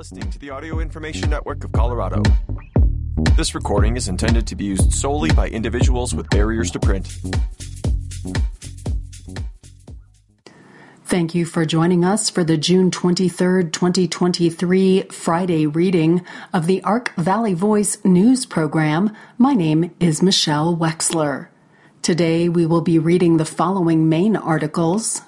Listening 0.00 0.30
to 0.30 0.38
the 0.38 0.50
Audio 0.50 0.78
Information 0.78 1.28
Network 1.28 1.64
of 1.64 1.72
Colorado. 1.72 2.22
This 3.36 3.52
recording 3.52 3.96
is 3.96 4.06
intended 4.06 4.46
to 4.46 4.54
be 4.54 4.64
used 4.64 4.92
solely 4.92 5.32
by 5.32 5.48
individuals 5.48 6.14
with 6.14 6.30
barriers 6.30 6.70
to 6.70 6.78
print. 6.78 7.18
Thank 11.04 11.34
you 11.34 11.44
for 11.44 11.64
joining 11.66 12.04
us 12.04 12.30
for 12.30 12.44
the 12.44 12.56
June 12.56 12.92
23rd, 12.92 13.72
2023 13.72 15.02
Friday 15.10 15.66
reading 15.66 16.24
of 16.52 16.66
the 16.68 16.80
Ark 16.84 17.12
Valley 17.16 17.54
Voice 17.54 17.98
news 18.04 18.46
program. 18.46 19.12
My 19.36 19.54
name 19.54 19.92
is 19.98 20.22
Michelle 20.22 20.76
Wexler. 20.76 21.48
Today 22.02 22.48
we 22.48 22.66
will 22.66 22.82
be 22.82 23.00
reading 23.00 23.38
the 23.38 23.44
following 23.44 24.08
main 24.08 24.36
articles. 24.36 25.22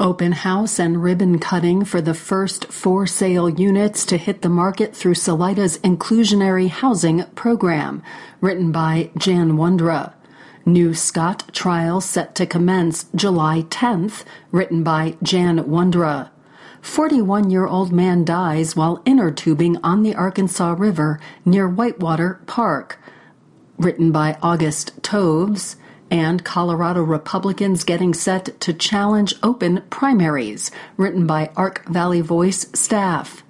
Open 0.00 0.32
house 0.32 0.80
and 0.80 1.04
ribbon 1.04 1.38
cutting 1.38 1.84
for 1.84 2.00
the 2.00 2.14
first 2.14 2.64
for 2.72 3.06
sale 3.06 3.48
units 3.48 4.04
to 4.06 4.16
hit 4.16 4.42
the 4.42 4.48
market 4.48 4.94
through 4.94 5.14
Salida's 5.14 5.78
inclusionary 5.78 6.68
housing 6.68 7.22
program, 7.36 8.02
written 8.40 8.72
by 8.72 9.10
Jan 9.16 9.52
Wondra. 9.52 10.12
New 10.66 10.94
Scott 10.94 11.48
trial 11.52 12.00
set 12.00 12.34
to 12.34 12.44
commence 12.44 13.06
July 13.14 13.62
10th, 13.70 14.24
written 14.50 14.82
by 14.82 15.16
Jan 15.22 15.58
Wondra. 15.60 16.30
41 16.80 17.50
year 17.50 17.68
old 17.68 17.92
man 17.92 18.24
dies 18.24 18.74
while 18.74 19.00
inner 19.04 19.30
tubing 19.30 19.76
on 19.84 20.02
the 20.02 20.16
Arkansas 20.16 20.74
River 20.76 21.20
near 21.44 21.68
Whitewater 21.68 22.40
Park, 22.46 22.98
written 23.78 24.10
by 24.10 24.36
August 24.42 25.00
Toves 25.04 25.76
and 26.14 26.44
Colorado 26.44 27.02
Republicans 27.02 27.82
getting 27.82 28.14
set 28.14 28.60
to 28.60 28.72
challenge 28.72 29.34
open 29.42 29.82
primaries, 29.90 30.70
written 30.96 31.26
by 31.26 31.50
Ark 31.56 31.84
Valley 31.88 32.20
Voice 32.20 32.68
staff. 32.72 33.42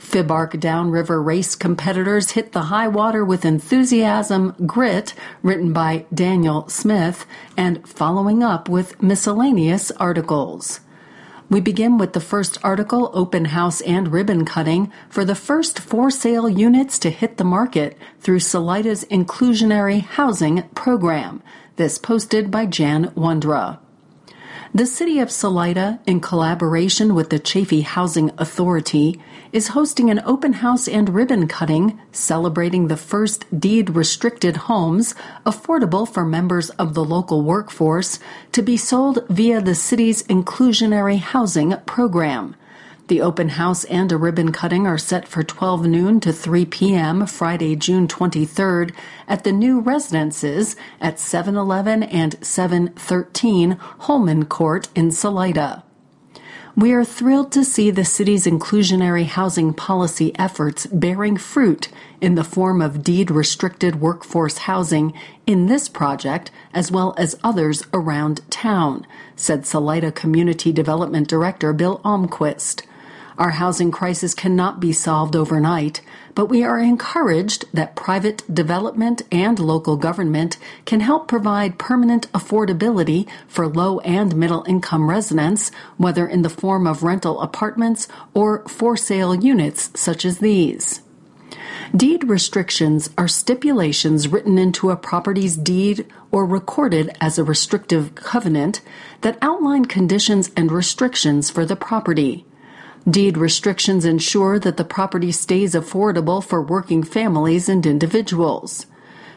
FIBARK 0.00 0.58
downriver 0.58 1.22
race 1.22 1.54
competitors 1.54 2.32
hit 2.32 2.50
the 2.50 2.62
high 2.62 2.88
water 2.88 3.24
with 3.24 3.44
enthusiasm, 3.44 4.56
grit, 4.66 5.14
written 5.44 5.72
by 5.72 6.06
Daniel 6.12 6.68
Smith, 6.68 7.24
and 7.56 7.88
following 7.88 8.42
up 8.42 8.68
with 8.68 9.00
miscellaneous 9.00 9.92
articles. 9.92 10.80
We 11.48 11.60
begin 11.60 11.98
with 11.98 12.14
the 12.14 12.20
first 12.20 12.58
article, 12.64 13.12
Open 13.14 13.44
House 13.44 13.80
and 13.82 14.10
Ribbon 14.10 14.44
Cutting, 14.44 14.90
for 15.08 15.24
the 15.24 15.36
first 15.36 15.78
for 15.78 16.10
sale 16.10 16.48
units 16.48 16.98
to 16.98 17.10
hit 17.10 17.36
the 17.36 17.44
market 17.44 17.96
through 18.18 18.40
Salida's 18.40 19.04
Inclusionary 19.04 20.02
Housing 20.02 20.64
Program. 20.74 21.44
This 21.78 21.96
posted 21.96 22.50
by 22.50 22.66
Jan 22.66 23.12
Wondra. 23.14 23.78
The 24.74 24.84
City 24.84 25.20
of 25.20 25.30
Salida, 25.30 26.00
in 26.08 26.18
collaboration 26.18 27.14
with 27.14 27.30
the 27.30 27.38
Chaffee 27.38 27.82
Housing 27.82 28.32
Authority, 28.36 29.20
is 29.52 29.68
hosting 29.68 30.10
an 30.10 30.20
open 30.24 30.54
house 30.54 30.88
and 30.88 31.08
ribbon 31.08 31.46
cutting 31.46 32.00
celebrating 32.10 32.88
the 32.88 32.96
first 32.96 33.44
deed 33.60 33.90
restricted 33.90 34.56
homes 34.66 35.14
affordable 35.46 36.12
for 36.12 36.24
members 36.24 36.70
of 36.70 36.94
the 36.94 37.04
local 37.04 37.42
workforce 37.42 38.18
to 38.50 38.60
be 38.60 38.76
sold 38.76 39.24
via 39.28 39.60
the 39.60 39.76
city's 39.76 40.24
inclusionary 40.24 41.20
housing 41.20 41.76
program. 41.86 42.56
The 43.08 43.22
open 43.22 43.48
house 43.48 43.84
and 43.84 44.12
a 44.12 44.18
ribbon 44.18 44.52
cutting 44.52 44.86
are 44.86 44.98
set 44.98 45.26
for 45.26 45.42
12 45.42 45.86
noon 45.86 46.20
to 46.20 46.30
3 46.30 46.66
p.m. 46.66 47.26
Friday, 47.26 47.74
June 47.74 48.06
23rd 48.06 48.92
at 49.26 49.44
the 49.44 49.52
new 49.52 49.80
residences 49.80 50.76
at 51.00 51.18
711 51.18 52.02
and 52.02 52.36
713 52.44 53.78
Holman 54.00 54.44
Court 54.44 54.88
in 54.94 55.10
Salida. 55.10 55.84
We 56.76 56.92
are 56.92 57.02
thrilled 57.02 57.50
to 57.52 57.64
see 57.64 57.90
the 57.90 58.04
city's 58.04 58.44
inclusionary 58.44 59.24
housing 59.24 59.72
policy 59.72 60.38
efforts 60.38 60.84
bearing 60.84 61.38
fruit 61.38 61.88
in 62.20 62.34
the 62.34 62.44
form 62.44 62.82
of 62.82 63.02
deed 63.02 63.30
restricted 63.30 64.02
workforce 64.02 64.58
housing 64.58 65.14
in 65.46 65.64
this 65.64 65.88
project 65.88 66.50
as 66.74 66.92
well 66.92 67.14
as 67.16 67.40
others 67.42 67.84
around 67.94 68.42
town, 68.50 69.06
said 69.34 69.64
Salida 69.64 70.12
Community 70.12 70.72
Development 70.72 71.26
Director 71.26 71.72
Bill 71.72 72.02
Almquist. 72.04 72.82
Our 73.38 73.50
housing 73.50 73.92
crisis 73.92 74.34
cannot 74.34 74.80
be 74.80 74.92
solved 74.92 75.36
overnight, 75.36 76.00
but 76.34 76.46
we 76.46 76.64
are 76.64 76.80
encouraged 76.80 77.66
that 77.72 77.94
private 77.94 78.42
development 78.52 79.22
and 79.30 79.60
local 79.60 79.96
government 79.96 80.56
can 80.84 80.98
help 80.98 81.28
provide 81.28 81.78
permanent 81.78 82.30
affordability 82.32 83.28
for 83.46 83.68
low 83.68 84.00
and 84.00 84.34
middle 84.34 84.64
income 84.66 85.08
residents, 85.08 85.70
whether 85.96 86.26
in 86.26 86.42
the 86.42 86.50
form 86.50 86.84
of 86.84 87.04
rental 87.04 87.40
apartments 87.40 88.08
or 88.34 88.66
for 88.66 88.96
sale 88.96 89.36
units 89.36 89.92
such 89.94 90.24
as 90.24 90.38
these. 90.38 91.00
Deed 91.94 92.24
restrictions 92.28 93.08
are 93.16 93.28
stipulations 93.28 94.26
written 94.26 94.58
into 94.58 94.90
a 94.90 94.96
property's 94.96 95.56
deed 95.56 96.06
or 96.32 96.44
recorded 96.44 97.16
as 97.20 97.38
a 97.38 97.44
restrictive 97.44 98.16
covenant 98.16 98.80
that 99.20 99.38
outline 99.40 99.84
conditions 99.84 100.50
and 100.56 100.72
restrictions 100.72 101.50
for 101.50 101.64
the 101.64 101.76
property. 101.76 102.44
Deed 103.08 103.38
restrictions 103.38 104.04
ensure 104.04 104.58
that 104.58 104.76
the 104.76 104.84
property 104.84 105.32
stays 105.32 105.72
affordable 105.72 106.44
for 106.44 106.60
working 106.60 107.02
families 107.02 107.66
and 107.66 107.86
individuals. 107.86 108.84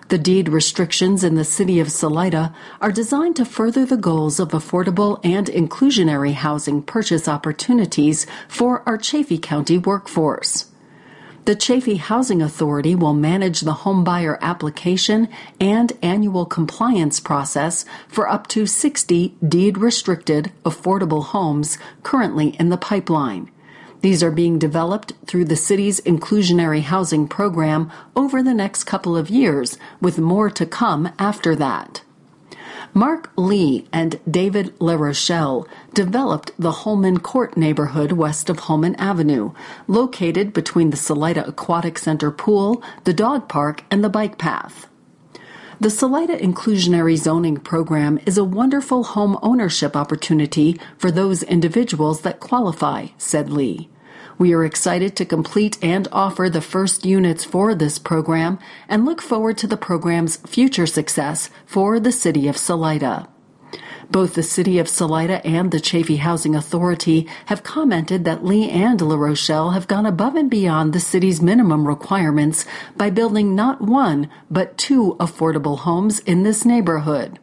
The 0.09 0.17
deed 0.17 0.49
restrictions 0.49 1.23
in 1.23 1.35
the 1.35 1.45
city 1.45 1.79
of 1.79 1.89
Salida 1.89 2.53
are 2.81 2.91
designed 2.91 3.37
to 3.37 3.45
further 3.45 3.85
the 3.85 3.95
goals 3.95 4.41
of 4.41 4.49
affordable 4.49 5.21
and 5.23 5.47
inclusionary 5.47 6.33
housing 6.33 6.81
purchase 6.81 7.29
opportunities 7.29 8.25
for 8.49 8.83
our 8.85 8.97
Chaffee 8.97 9.37
County 9.37 9.77
workforce. 9.77 10.65
The 11.45 11.55
Chaffee 11.55 11.95
Housing 11.95 12.41
Authority 12.41 12.93
will 12.93 13.13
manage 13.13 13.61
the 13.61 13.73
homebuyer 13.73 14.37
application 14.41 15.29
and 15.61 15.93
annual 16.01 16.45
compliance 16.45 17.21
process 17.21 17.85
for 18.09 18.27
up 18.27 18.47
to 18.47 18.65
60 18.65 19.35
deed 19.47 19.77
restricted 19.77 20.51
affordable 20.65 21.23
homes 21.23 21.77
currently 22.03 22.49
in 22.59 22.67
the 22.67 22.77
pipeline. 22.77 23.49
These 24.01 24.23
are 24.23 24.31
being 24.31 24.57
developed 24.57 25.13
through 25.28 25.45
the 25.45 25.56
city's 25.56 26.01
inclusionary 26.01 26.81
housing 26.81 27.28
program 27.28 27.91
over 28.16 28.41
the 28.41 28.53
next 28.53 28.85
couple 28.85 29.16
of 29.16 29.29
years, 29.29 29.78
with 30.00 30.17
more 30.17 30.50
to 30.50 30.66
come 30.66 31.13
after 31.19 31.56
that. 31.56 32.01
Mark 32.94 33.31
Lee 33.38 33.88
and 33.94 34.19
David 34.29 34.78
LaRochelle 34.79 35.66
developed 35.94 36.51
the 36.57 36.72
Holman 36.72 37.19
Court 37.19 37.56
neighborhood 37.56 38.11
west 38.11 38.50
of 38.50 38.59
Holman 38.59 38.95
Avenue, 38.95 39.53
located 39.88 40.51
between 40.51 40.90
the 40.90 40.97
Salida 40.97 41.47
Aquatic 41.47 41.97
Center 41.97 42.31
pool, 42.31 42.84
the 43.06 43.13
dog 43.13 43.47
park, 43.47 43.84
and 43.90 44.03
the 44.03 44.09
bike 44.09 44.38
path. 44.38 44.88
The 45.79 45.90
Salida 45.90 46.38
Inclusionary 46.38 47.17
Zoning 47.17 47.57
Program 47.57 48.19
is 48.25 48.38
a 48.38 48.44
wonderful 48.44 49.03
home 49.03 49.40
ownership 49.41 49.95
opportunity 49.95 50.79
for 50.97 51.11
those 51.11 51.44
individuals 51.44 52.22
that 52.22 52.40
qualify, 52.40 53.07
said 53.17 53.50
Lee. 53.50 53.90
We 54.41 54.56
are 54.56 54.66
excited 54.66 55.16
to 55.18 55.25
complete 55.25 55.78
and 55.84 56.07
offer 56.12 56.50
the 56.50 56.62
first 56.62 57.06
units 57.06 57.46
for 57.46 57.75
this 57.75 58.00
program 58.00 58.57
and 58.90 59.06
look 59.06 59.22
forward 59.22 59.56
to 59.59 59.68
the 59.68 59.78
program's 59.78 60.38
future 60.38 60.88
success 60.88 61.52
for 61.68 62.00
the 62.00 62.12
City 62.12 62.47
of 62.47 62.57
Salida. 62.57 63.29
Both 64.09 64.34
the 64.34 64.41
City 64.41 64.79
of 64.79 64.90
Salida 64.90 65.46
and 65.46 65.69
the 65.69 65.79
Chaffee 65.79 66.16
Housing 66.16 66.56
Authority 66.56 67.28
have 67.46 67.62
commented 67.62 68.25
that 68.25 68.44
Lee 68.44 68.68
and 68.68 69.00
La 69.00 69.16
Rochelle 69.16 69.74
have 69.74 69.88
gone 69.88 70.07
above 70.07 70.34
and 70.34 70.50
beyond 70.50 70.94
the 70.94 71.00
city's 71.00 71.40
minimum 71.40 71.88
requirements 71.88 72.66
by 72.97 73.12
building 73.12 73.53
not 73.53 73.79
one, 73.79 74.28
but 74.50 74.75
two 74.75 75.18
affordable 75.19 75.78
homes 75.78 76.18
in 76.18 76.41
this 76.41 76.66
neighborhood. 76.66 77.38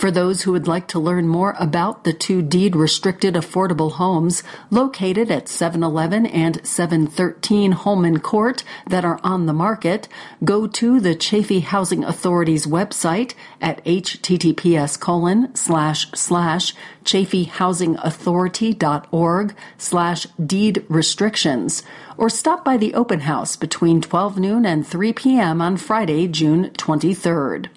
For 0.00 0.10
those 0.10 0.42
who 0.42 0.50
would 0.52 0.66
like 0.66 0.88
to 0.88 0.98
learn 0.98 1.28
more 1.28 1.54
about 1.58 2.04
the 2.04 2.14
two 2.14 2.40
deed 2.40 2.74
restricted 2.74 3.34
affordable 3.34 3.92
homes 3.92 4.42
located 4.70 5.30
at 5.30 5.46
711 5.46 6.24
and 6.24 6.66
713 6.66 7.72
Holman 7.72 8.20
Court 8.20 8.64
that 8.86 9.04
are 9.04 9.20
on 9.22 9.44
the 9.44 9.52
market, 9.52 10.08
go 10.42 10.66
to 10.66 11.00
the 11.00 11.14
Chaffee 11.14 11.60
Housing 11.60 12.02
Authority's 12.02 12.66
website 12.66 13.34
at 13.60 13.84
https 13.84 14.98
colon 14.98 15.54
slash 15.54 16.10
slash 16.12 16.74
chaffeehousingauthority.org 17.04 19.54
slash 19.76 20.26
deed 20.46 20.86
restrictions 20.88 21.82
or 22.16 22.30
stop 22.30 22.64
by 22.64 22.78
the 22.78 22.94
open 22.94 23.20
house 23.20 23.54
between 23.54 24.00
12 24.00 24.38
noon 24.38 24.64
and 24.64 24.86
3 24.86 25.12
p.m. 25.12 25.60
on 25.60 25.76
Friday, 25.76 26.26
June 26.26 26.70
23rd. 26.70 27.68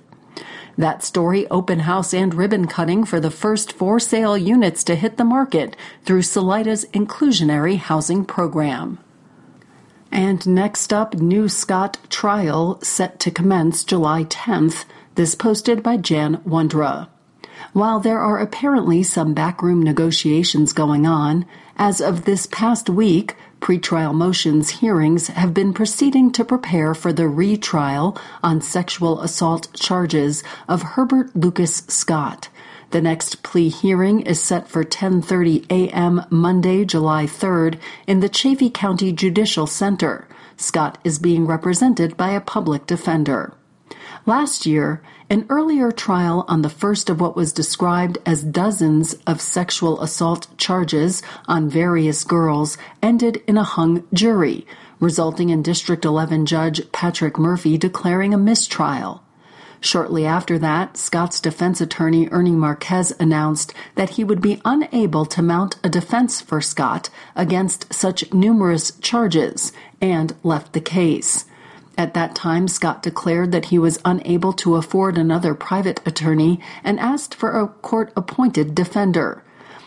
That 0.78 1.04
story, 1.04 1.48
open 1.50 1.80
house 1.80 2.14
and 2.14 2.34
ribbon 2.34 2.68
cutting 2.68 3.04
for 3.04 3.20
the 3.20 3.30
first 3.30 3.72
for 3.74 4.00
sale 4.00 4.38
units 4.38 4.84
to 4.86 4.96
hit 4.96 5.18
the 5.18 5.24
market 5.24 5.76
through 6.04 6.24
Salida's 6.24 6.86
inclusionary 6.94 7.78
housing 7.78 8.26
program. 8.26 8.98
And 10.12 10.46
next 10.48 10.92
up, 10.92 11.16
New 11.16 11.48
Scott 11.48 11.98
trial 12.10 12.80
set 12.82 13.20
to 13.22 13.32
commence 13.32 13.84
July 13.84 14.24
10th. 14.26 14.86
This 15.16 15.36
posted 15.36 15.84
by 15.84 15.98
Jan 15.98 16.38
Wondra. 16.38 17.08
While 17.74 18.00
there 18.00 18.20
are 18.20 18.40
apparently 18.40 19.04
some 19.04 19.34
backroom 19.34 19.82
negotiations 19.82 20.74
going 20.74 21.06
on, 21.06 21.46
as 21.78 22.02
of 22.02 22.26
this 22.26 22.48
past 22.48 22.90
week, 22.90 23.36
Pretrial 23.64 24.14
motions 24.14 24.82
hearings 24.82 25.28
have 25.28 25.54
been 25.54 25.74
proceeding 25.74 26.34
to 26.34 26.44
prepare 26.44 26.94
for 26.94 27.14
the 27.14 27.30
retrial 27.30 28.18
on 28.44 28.60
sexual 28.60 29.22
assault 29.22 29.70
charges 29.74 30.44
of 30.68 30.82
Herbert 30.82 31.34
Lucas 31.34 31.78
Scott. 31.88 32.50
The 32.90 33.00
next 33.00 33.42
plea 33.42 33.70
hearing 33.70 34.20
is 34.20 34.42
set 34.42 34.68
for 34.68 34.84
10:30 34.84 35.66
a.m. 35.70 36.26
Monday, 36.30 36.84
July 36.84 37.26
3rd 37.26 37.80
in 38.06 38.20
the 38.20 38.28
Chaffee 38.28 38.70
County 38.70 39.14
Judicial 39.14 39.66
Center. 39.66 40.28
Scott 40.58 40.98
is 41.06 41.18
being 41.18 41.48
represented 41.48 42.18
by 42.18 42.32
a 42.32 42.42
public 42.42 42.86
defender. 42.86 43.54
Last 44.26 44.66
year, 44.66 45.02
an 45.34 45.48
earlier 45.50 45.92
trial 45.92 46.46
on 46.48 46.62
the 46.62 46.70
first 46.70 47.10
of 47.10 47.20
what 47.20 47.36
was 47.36 47.52
described 47.52 48.20
as 48.24 48.44
dozens 48.44 49.16
of 49.26 49.42
sexual 49.42 50.00
assault 50.00 50.48
charges 50.60 51.24
on 51.48 51.68
various 51.68 52.24
girls 52.24 52.78
ended 53.02 53.42
in 53.48 53.58
a 53.58 53.64
hung 53.64 54.08
jury, 54.14 54.68
resulting 55.00 55.50
in 55.50 55.64
District 55.64 56.06
11 56.06 56.46
Judge 56.46 56.80
Patrick 56.92 57.40
Murphy 57.40 57.80
declaring 57.80 58.32
a 58.32 58.38
mistrial. 58.38 59.24
Shortly 59.82 60.24
after 60.24 60.60
that, 60.60 60.98
Scott's 60.98 61.40
defense 61.40 61.82
attorney 61.82 62.30
Ernie 62.30 62.52
Marquez 62.52 63.12
announced 63.20 63.74
that 63.96 64.12
he 64.12 64.24
would 64.24 64.40
be 64.40 64.62
unable 64.64 65.26
to 65.26 65.42
mount 65.42 65.78
a 65.84 65.90
defense 65.90 66.42
for 66.42 66.62
Scott 66.62 67.10
against 67.36 67.92
such 67.92 68.32
numerous 68.32 68.92
charges 69.00 69.74
and 70.00 70.36
left 70.44 70.74
the 70.74 70.80
case. 70.80 71.46
At 71.98 72.14
that 72.16 72.34
time, 72.34 72.68
Scott 72.68 73.04
declared 73.04 73.52
that 73.52 73.66
he 73.66 73.78
was 73.78 74.00
unable 74.04 74.54
to 74.54 74.76
afford 74.76 75.18
another 75.18 75.54
private 75.54 76.02
attorney 76.06 76.60
and 76.84 77.00
asked 77.00 77.36
for 77.36 77.52
a 77.52 77.68
court 77.68 78.12
appointed 78.16 78.74
defender. 78.74 79.44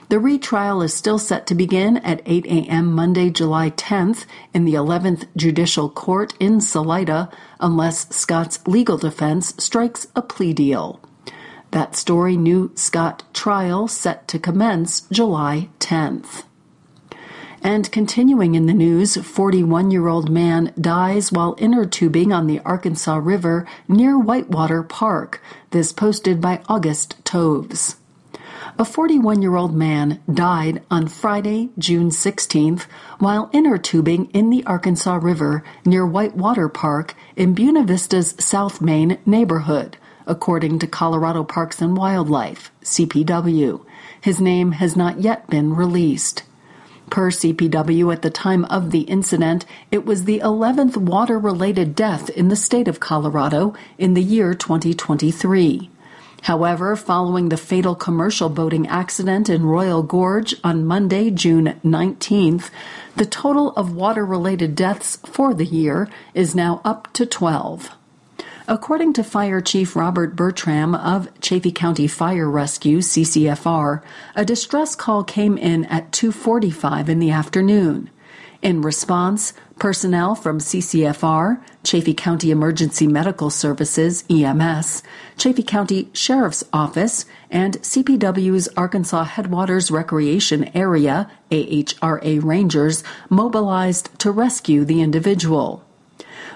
The 0.09 0.21
retrial 0.21 0.83
is 0.83 0.95
still 0.95 1.19
set 1.19 1.49
to 1.49 1.55
begin 1.57 1.97
at 1.99 2.23
8 2.25 2.47
a.m. 2.47 2.93
Monday, 2.93 3.29
July 3.29 3.71
10th 3.71 4.25
in 4.55 4.65
the 4.65 4.75
11th 4.75 5.27
Judicial 5.37 5.91
Court 5.91 6.33
in 6.39 6.61
Salida 6.61 7.29
unless 7.59 8.15
Scott's 8.15 8.65
legal 8.69 8.99
defense 8.99 9.53
strikes 9.59 10.07
a 10.15 10.23
plea 10.23 10.53
deal. 10.53 11.01
That 11.73 11.97
story 11.97 12.37
new 12.37 12.71
Scott 12.77 13.25
trial 13.35 13.89
set 13.89 14.29
to 14.29 14.39
commence 14.39 15.03
July 15.11 15.71
10th. 15.81 16.45
And 17.67 17.91
continuing 17.91 18.55
in 18.55 18.67
the 18.67 18.73
news, 18.73 19.17
41 19.17 19.91
year 19.91 20.07
old 20.07 20.31
man 20.31 20.73
dies 20.81 21.33
while 21.33 21.57
inner 21.59 21.85
tubing 21.85 22.33
on 22.33 22.47
the 22.47 22.61
Arkansas 22.61 23.17
River 23.17 23.67
near 23.89 24.17
Whitewater 24.17 24.85
Park. 24.85 25.43
This 25.71 25.91
posted 25.91 26.41
by 26.41 26.63
August 26.69 27.17
Toves. 27.25 27.97
A 28.79 28.85
41 28.85 29.43
year 29.43 29.57
old 29.57 29.75
man 29.75 30.23
died 30.33 30.85
on 30.93 31.09
Friday, 31.09 31.71
June 31.77 32.11
16th, 32.11 32.83
while 33.19 33.51
inner 33.53 33.79
tubing 33.79 34.31
in 34.31 34.51
the 34.51 34.65
Arkansas 34.65 35.17
River 35.17 35.65
near 35.85 36.07
Whitewater 36.07 36.69
Park 36.69 37.17
in 37.35 37.53
Buena 37.53 37.83
Vista's 37.83 38.37
South 38.39 38.81
Main 38.81 39.19
neighborhood, 39.27 39.97
according 40.25 40.79
to 40.79 40.87
Colorado 40.87 41.43
Parks 41.43 41.83
and 41.83 41.97
Wildlife, 41.97 42.71
CPW. 42.85 43.85
His 44.21 44.41
name 44.41 44.71
has 44.71 44.95
not 44.95 45.21
yet 45.21 45.51
been 45.51 45.75
released. 45.75 46.45
Per 47.11 47.31
CPW, 47.31 48.13
at 48.13 48.23
the 48.23 48.31
time 48.31 48.65
of 48.65 48.91
the 48.91 49.03
incident, 49.03 49.65
it 49.91 50.05
was 50.05 50.25
the 50.25 50.41
11th 50.41 50.97
water 50.97 51.39
related 51.39 51.95
death 51.95 52.29
in 52.31 52.49
the 52.49 52.57
state 52.57 52.89
of 52.89 53.01
Colorado 53.01 53.75
in 53.97 54.15
the 54.15 54.23
year 54.23 54.55
2023. 54.55 55.89
However, 56.43 56.95
following 56.97 57.49
the 57.49 57.57
fatal 57.57 57.95
commercial 57.95 58.49
boating 58.49 58.87
accident 58.87 59.49
in 59.49 59.67
Royal 59.67 60.03
Gorge 60.03 60.55
on 60.63 60.85
Monday, 60.85 61.31
June 61.31 61.81
19th, 61.85 62.71
the 63.17 63.27
total 63.27 63.71
of 63.71 63.95
water 63.95 64.25
related 64.25 64.75
deaths 64.75 65.17
for 65.25 65.55
the 65.55 65.65
year 65.65 66.09
is 66.35 66.55
now 66.55 66.81
up 66.85 67.13
to 67.15 67.25
12. 67.25 67.91
According 68.69 69.13
to 69.13 69.23
Fire 69.23 69.61
Chief 69.61 69.95
Robert 69.95 70.35
Bertram 70.35 70.97
of 70.97 71.29
Chaffee 71.41 71.71
County 71.71 72.09
Fire 72.09 72.51
Rescue 72.51 72.99
CCFR, 72.99 74.03
a 74.35 74.45
distress 74.45 74.97
call 74.97 75.23
came 75.23 75.57
in 75.57 75.85
at 75.85 76.11
2:45 76.11 77.09
in 77.09 77.21
the 77.21 77.31
afternoon. 77.31 78.11
In 78.63 78.83
response, 78.83 79.53
personnel 79.79 80.35
from 80.35 80.59
CCFR, 80.59 81.61
Chaffee 81.85 82.13
County 82.13 82.51
Emergency 82.51 83.07
Medical 83.07 83.51
Services, 83.51 84.25
EMS, 84.29 85.05
Chaffee 85.39 85.63
County 85.63 86.09
Sheriff's 86.13 86.65
Office, 86.73 87.25
and 87.49 87.81
CPW's 87.83 88.69
Arkansas 88.77 89.23
Headwaters 89.23 89.93
Recreation 89.93 90.69
Area, 90.75 91.31
AHRA 91.53 92.43
Rangers, 92.43 93.05
mobilized 93.31 94.11
to 94.19 94.33
rescue 94.33 94.85
the 94.85 95.03
individual. 95.03 95.86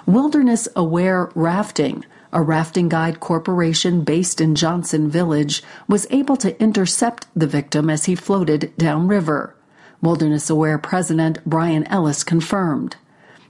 Wilderness 0.07 0.67
Aware 0.75 1.31
Rafting, 1.35 2.05
a 2.33 2.41
rafting 2.41 2.89
guide 2.89 3.21
corporation 3.21 4.03
based 4.03 4.41
in 4.41 4.55
Johnson 4.55 5.11
Village, 5.11 5.63
was 5.89 6.07
able 6.11 6.37
to 6.39 6.61
intercept 6.61 7.27
the 7.37 7.47
victim 7.47 7.91
as 7.91 8.07
he 8.07 8.15
floated 8.15 8.73
downriver. 8.79 9.55
Wilderness 10.01 10.49
Aware 10.49 10.79
President 10.79 11.39
Brian 11.45 11.85
Ellis 11.89 12.25
confirmed. 12.25 12.97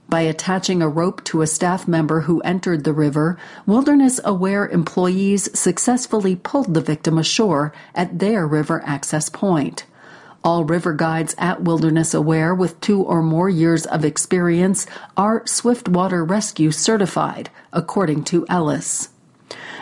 By 0.09 0.21
attaching 0.21 0.81
a 0.81 0.89
rope 0.89 1.23
to 1.25 1.41
a 1.41 1.47
staff 1.47 1.87
member 1.87 2.21
who 2.21 2.41
entered 2.41 2.83
the 2.83 2.91
river, 2.91 3.37
Wilderness 3.65 4.19
Aware 4.25 4.67
employees 4.67 5.57
successfully 5.57 6.35
pulled 6.35 6.73
the 6.73 6.81
victim 6.81 7.17
ashore 7.17 7.71
at 7.95 8.19
their 8.19 8.45
river 8.45 8.83
access 8.85 9.29
point. 9.29 9.85
All 10.43 10.65
river 10.65 10.93
guides 10.93 11.35
at 11.37 11.61
Wilderness 11.61 12.15
Aware 12.15 12.55
with 12.55 12.81
two 12.81 13.03
or 13.03 13.21
more 13.21 13.47
years 13.47 13.85
of 13.85 14.03
experience 14.03 14.87
are 15.15 15.45
Swiftwater 15.45 16.25
Rescue 16.25 16.71
certified, 16.71 17.51
according 17.71 18.23
to 18.25 18.47
Ellis. 18.49 19.09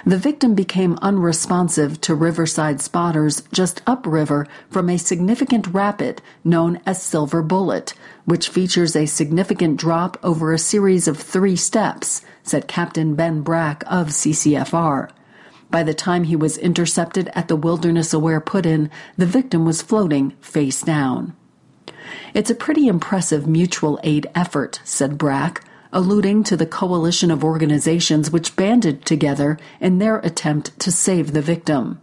The 0.06 0.18
victim 0.18 0.56
became 0.56 0.98
unresponsive 1.02 2.02
to 2.02 2.16
riverside 2.16 2.82
spotters 2.82 3.44
just 3.54 3.82
upriver 3.88 4.48
from 4.70 4.90
a 4.90 4.98
significant 4.98 5.68
rapid 5.68 6.22
known 6.44 6.82
as 6.86 7.02
Silver 7.02 7.42
Bullet, 7.42 7.94
which 8.26 8.50
features 8.50 8.98
a 8.98 9.06
significant 9.06 9.78
drop 9.78 10.18
over 10.24 10.52
a 10.52 10.60
series 10.60 11.08
of 11.08 11.18
three 11.18 11.56
steps, 11.56 12.22
said 12.44 12.68
Captain 12.68 13.16
Ben 13.16 13.42
Brack 13.42 13.84
of 13.88 14.08
CCFR. 14.08 15.10
By 15.72 15.84
the 15.84 15.94
time 15.94 16.24
he 16.24 16.36
was 16.36 16.58
intercepted 16.58 17.30
at 17.34 17.48
the 17.48 17.56
Wilderness 17.56 18.14
Aware 18.14 18.42
put 18.42 18.66
in, 18.66 18.90
the 19.18 19.26
victim 19.26 19.66
was 19.66 19.82
floating 19.82 20.32
face 20.42 20.82
down. 20.82 21.36
It's 22.34 22.50
a 22.50 22.56
pretty 22.56 22.88
impressive 22.88 23.48
mutual 23.48 24.00
aid 24.04 24.28
effort, 24.36 24.82
said 24.84 25.18
Brack 25.18 25.64
alluding 25.92 26.44
to 26.44 26.56
the 26.56 26.66
coalition 26.66 27.32
of 27.32 27.44
organizations 27.44 28.32
which 28.32 28.56
banded 28.56 29.06
together 29.06 29.58
in 29.80 29.98
their 29.98 30.20
attempt 30.20 30.80
to 30.80 30.92
save 30.92 31.34
the 31.34 31.42
victim. 31.42 32.00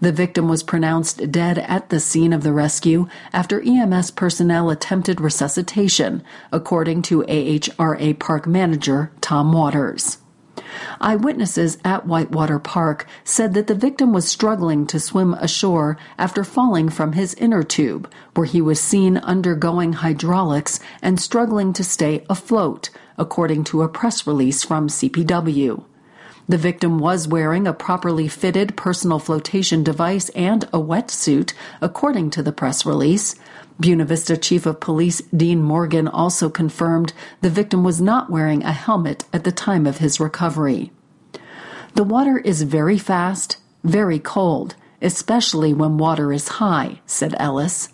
The 0.00 0.12
victim 0.12 0.48
was 0.48 0.62
pronounced 0.62 1.30
dead 1.30 1.58
at 1.58 1.90
the 1.90 2.00
scene 2.00 2.32
of 2.32 2.42
the 2.42 2.52
rescue 2.52 3.06
after 3.34 3.60
EMS 3.60 4.12
personnel 4.12 4.70
attempted 4.70 5.20
resuscitation, 5.20 6.22
according 6.50 7.02
to 7.02 7.22
AHRA 7.24 8.18
park 8.18 8.46
manager 8.46 9.12
Tom 9.20 9.52
Waters. 9.52 10.18
Eyewitnesses 11.00 11.78
at 11.84 12.06
Whitewater 12.06 12.58
Park 12.58 13.06
said 13.24 13.54
that 13.54 13.66
the 13.66 13.74
victim 13.74 14.12
was 14.12 14.28
struggling 14.28 14.86
to 14.86 15.00
swim 15.00 15.34
ashore 15.34 15.96
after 16.18 16.44
falling 16.44 16.88
from 16.88 17.12
his 17.12 17.34
inner 17.34 17.62
tube, 17.62 18.10
where 18.34 18.46
he 18.46 18.60
was 18.60 18.80
seen 18.80 19.16
undergoing 19.18 19.94
hydraulics 19.94 20.80
and 21.02 21.20
struggling 21.20 21.72
to 21.72 21.84
stay 21.84 22.24
afloat, 22.28 22.90
according 23.18 23.64
to 23.64 23.82
a 23.82 23.88
press 23.88 24.26
release 24.26 24.62
from 24.62 24.88
CPW. 24.88 25.84
The 26.48 26.58
victim 26.58 26.98
was 26.98 27.28
wearing 27.28 27.68
a 27.68 27.72
properly 27.72 28.26
fitted 28.26 28.76
personal 28.76 29.20
flotation 29.20 29.84
device 29.84 30.30
and 30.30 30.64
a 30.72 30.80
wetsuit, 30.80 31.52
according 31.80 32.30
to 32.30 32.42
the 32.42 32.50
press 32.50 32.84
release. 32.84 33.36
Buena 33.80 34.04
Vista 34.04 34.36
Chief 34.36 34.66
of 34.66 34.78
Police 34.78 35.22
Dean 35.34 35.62
Morgan 35.62 36.06
also 36.06 36.50
confirmed 36.50 37.14
the 37.40 37.48
victim 37.48 37.82
was 37.82 37.98
not 37.98 38.28
wearing 38.28 38.62
a 38.62 38.72
helmet 38.72 39.24
at 39.32 39.44
the 39.44 39.52
time 39.52 39.86
of 39.86 39.98
his 39.98 40.20
recovery. 40.20 40.92
The 41.94 42.04
water 42.04 42.36
is 42.36 42.60
very 42.60 42.98
fast, 42.98 43.56
very 43.82 44.18
cold, 44.18 44.74
especially 45.00 45.72
when 45.72 45.96
water 45.96 46.30
is 46.30 46.60
high, 46.60 47.00
said 47.06 47.34
Ellis. 47.38 47.88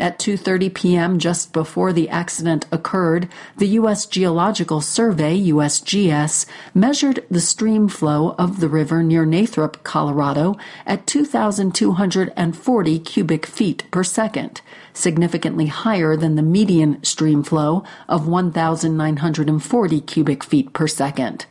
At 0.00 0.18
2:30 0.18 0.72
p.m. 0.74 1.18
just 1.18 1.52
before 1.52 1.92
the 1.92 2.08
accident 2.08 2.66
occurred, 2.72 3.28
the 3.56 3.68
US 3.78 4.06
Geological 4.06 4.80
Survey 4.80 5.38
USGS 5.38 6.46
measured 6.74 7.24
the 7.30 7.40
stream 7.40 7.88
flow 7.88 8.34
of 8.38 8.60
the 8.60 8.68
river 8.68 9.02
near 9.02 9.26
Nathrop, 9.26 9.82
Colorado 9.84 10.56
at 10.86 11.06
2240 11.06 12.98
cubic 13.00 13.46
feet 13.46 13.84
per 13.90 14.02
second, 14.02 14.60
significantly 14.94 15.66
higher 15.66 16.16
than 16.16 16.36
the 16.36 16.42
median 16.42 17.02
stream 17.04 17.42
flow 17.42 17.84
of 18.08 18.26
1940 18.26 20.00
cubic 20.00 20.42
feet 20.42 20.72
per 20.72 20.88
second. 20.88 21.46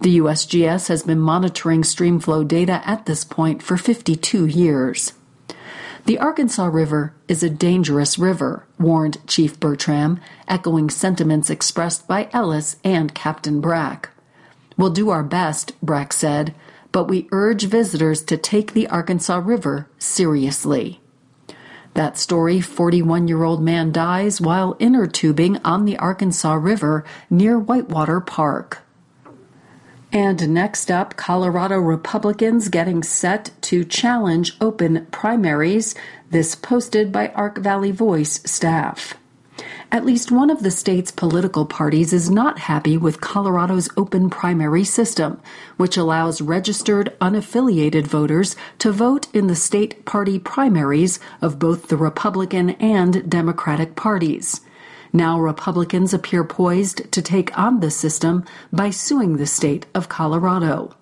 The 0.00 0.18
USGS 0.18 0.88
has 0.88 1.04
been 1.04 1.20
monitoring 1.20 1.84
stream 1.84 2.18
flow 2.20 2.44
data 2.44 2.82
at 2.84 3.06
this 3.06 3.24
point 3.24 3.62
for 3.62 3.76
52 3.76 4.46
years. 4.46 5.12
The 6.06 6.18
Arkansas 6.18 6.66
River 6.66 7.14
is 7.28 7.42
a 7.42 7.48
dangerous 7.48 8.18
river, 8.18 8.66
warned 8.78 9.26
Chief 9.26 9.58
Bertram, 9.58 10.20
echoing 10.46 10.90
sentiments 10.90 11.48
expressed 11.48 12.06
by 12.06 12.28
Ellis 12.30 12.76
and 12.84 13.14
Captain 13.14 13.62
Brack. 13.62 14.10
We'll 14.76 14.90
do 14.90 15.08
our 15.08 15.22
best, 15.22 15.80
Brack 15.80 16.12
said, 16.12 16.54
but 16.92 17.04
we 17.04 17.26
urge 17.32 17.64
visitors 17.64 18.22
to 18.24 18.36
take 18.36 18.74
the 18.74 18.86
Arkansas 18.88 19.40
River 19.42 19.88
seriously. 19.98 21.00
That 21.94 22.18
story 22.18 22.60
41 22.60 23.26
year 23.26 23.42
old 23.42 23.62
man 23.62 23.90
dies 23.90 24.42
while 24.42 24.76
inner 24.78 25.06
tubing 25.06 25.56
on 25.64 25.86
the 25.86 25.96
Arkansas 25.96 26.52
River 26.52 27.02
near 27.30 27.58
Whitewater 27.58 28.20
Park. 28.20 28.82
And 30.14 30.50
next 30.50 30.92
up, 30.92 31.16
Colorado 31.16 31.76
Republicans 31.78 32.68
getting 32.68 33.02
set 33.02 33.50
to 33.62 33.84
challenge 33.84 34.56
open 34.60 35.08
primaries. 35.10 35.96
This 36.30 36.54
posted 36.54 37.10
by 37.10 37.30
Ark 37.30 37.58
Valley 37.58 37.90
Voice 37.90 38.40
staff. 38.48 39.14
At 39.90 40.04
least 40.04 40.30
one 40.30 40.50
of 40.50 40.62
the 40.62 40.70
state's 40.70 41.10
political 41.10 41.66
parties 41.66 42.12
is 42.12 42.30
not 42.30 42.60
happy 42.60 42.96
with 42.96 43.20
Colorado's 43.20 43.88
open 43.96 44.30
primary 44.30 44.84
system, 44.84 45.40
which 45.78 45.96
allows 45.96 46.40
registered 46.40 47.12
unaffiliated 47.20 48.06
voters 48.06 48.54
to 48.78 48.92
vote 48.92 49.26
in 49.34 49.48
the 49.48 49.56
state 49.56 50.04
party 50.04 50.38
primaries 50.38 51.18
of 51.42 51.58
both 51.58 51.88
the 51.88 51.96
Republican 51.96 52.70
and 52.70 53.28
Democratic 53.28 53.96
parties. 53.96 54.60
Now, 55.16 55.38
Republicans 55.40 56.12
appear 56.12 56.42
poised 56.42 57.12
to 57.12 57.22
take 57.22 57.56
on 57.56 57.78
the 57.78 57.90
system 57.92 58.44
by 58.72 58.90
suing 58.90 59.36
the 59.36 59.46
state 59.46 59.86
of 59.94 60.08
Colorado. 60.08 60.96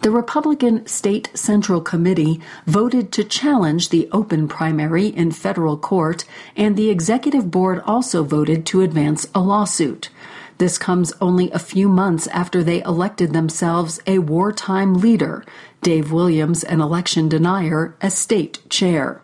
The 0.00 0.10
Republican 0.10 0.86
State 0.86 1.28
Central 1.34 1.82
Committee 1.82 2.40
voted 2.66 3.12
to 3.12 3.24
challenge 3.24 3.90
the 3.90 4.08
open 4.10 4.48
primary 4.48 5.08
in 5.08 5.32
federal 5.32 5.76
court, 5.76 6.24
and 6.56 6.76
the 6.76 6.88
executive 6.88 7.50
board 7.50 7.82
also 7.84 8.24
voted 8.24 8.64
to 8.66 8.80
advance 8.80 9.26
a 9.34 9.40
lawsuit. 9.40 10.08
This 10.56 10.78
comes 10.78 11.12
only 11.20 11.50
a 11.50 11.58
few 11.58 11.90
months 11.90 12.26
after 12.28 12.64
they 12.64 12.82
elected 12.84 13.34
themselves 13.34 14.00
a 14.06 14.20
wartime 14.20 14.94
leader, 14.94 15.44
Dave 15.82 16.10
Williams, 16.10 16.64
an 16.64 16.80
election 16.80 17.28
denier, 17.28 17.94
as 18.00 18.16
state 18.16 18.66
chair. 18.70 19.20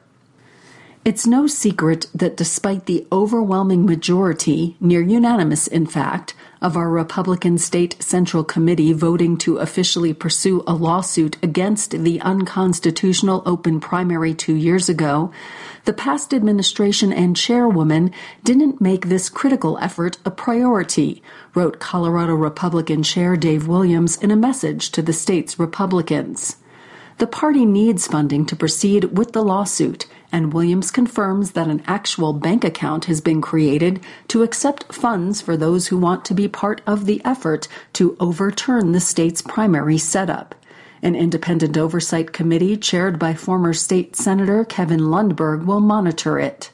It's 1.05 1.27
no 1.27 1.47
secret 1.47 2.07
that 2.15 2.35
despite 2.35 2.87
the 2.87 3.07
overwhelming 3.13 3.85
majority, 3.85 4.75
near 4.81 5.03
unanimous 5.03 5.67
in 5.67 5.85
fact, 5.85 6.35
of 6.63 6.79
our 6.79 6.89
Republican 6.89 7.59
State 7.59 8.03
Central 8.03 8.43
Committee 8.43 8.95
voting 8.95 9.37
to 9.37 9.59
officially 9.59 10.15
pursue 10.15 10.65
a 10.67 10.73
lawsuit 10.73 11.37
against 11.43 11.91
the 11.91 12.23
unconstitutional 12.23 13.43
open 13.45 13.81
primary 13.81 14.33
two 14.33 14.55
years 14.55 14.89
ago, 14.89 15.31
the 15.85 15.93
past 15.93 16.33
administration 16.33 17.13
and 17.13 17.37
chairwoman 17.37 18.11
didn't 18.43 18.81
make 18.81 19.09
this 19.09 19.29
critical 19.29 19.77
effort 19.83 20.17
a 20.25 20.31
priority, 20.31 21.23
wrote 21.55 21.81
Colorado 21.81 22.33
Republican 22.33 23.03
Chair 23.03 23.37
Dave 23.37 23.69
Williams 23.69 24.17
in 24.17 24.31
a 24.31 24.37
message 24.37 24.91
to 24.93 25.03
the 25.03 25.13
state's 25.13 25.59
Republicans. 25.59 26.57
The 27.19 27.27
party 27.27 27.65
needs 27.65 28.09
funding 28.09 28.45
to 28.47 28.57
proceed 28.57 29.17
with 29.17 29.33
the 29.33 29.45
lawsuit 29.45 30.07
and 30.35 30.53
Williams 30.53 30.91
confirms 30.91 31.53
that 31.53 31.69
an 31.69 31.81
actual 31.87 32.33
bank 32.33 32.65
account 32.65 33.05
has 33.05 33.21
been 33.21 33.41
created 33.41 34.01
to 34.27 34.43
accept 34.43 34.93
funds 34.93 35.41
for 35.41 35.57
those 35.57 35.87
who 35.87 35.97
want 35.97 36.25
to 36.25 36.35
be 36.35 36.49
part 36.49 36.81
of 36.89 37.07
the 37.07 37.23
effort 37.25 37.69
to 37.93 38.17
overturn 38.19 38.91
the 38.91 38.99
state's 38.99 39.41
primary 39.41 39.97
setup. 39.97 40.57
An 41.05 41.15
independent 41.15 41.79
oversight 41.79 42.33
committee 42.33 42.77
chaired 42.77 43.17
by 43.17 43.33
former 43.33 43.73
state 43.73 44.17
senator 44.17 44.65
Kevin 44.65 45.03
Lundberg 45.03 45.67
will 45.67 45.79
monitor 45.79 46.41
it. 46.41 46.73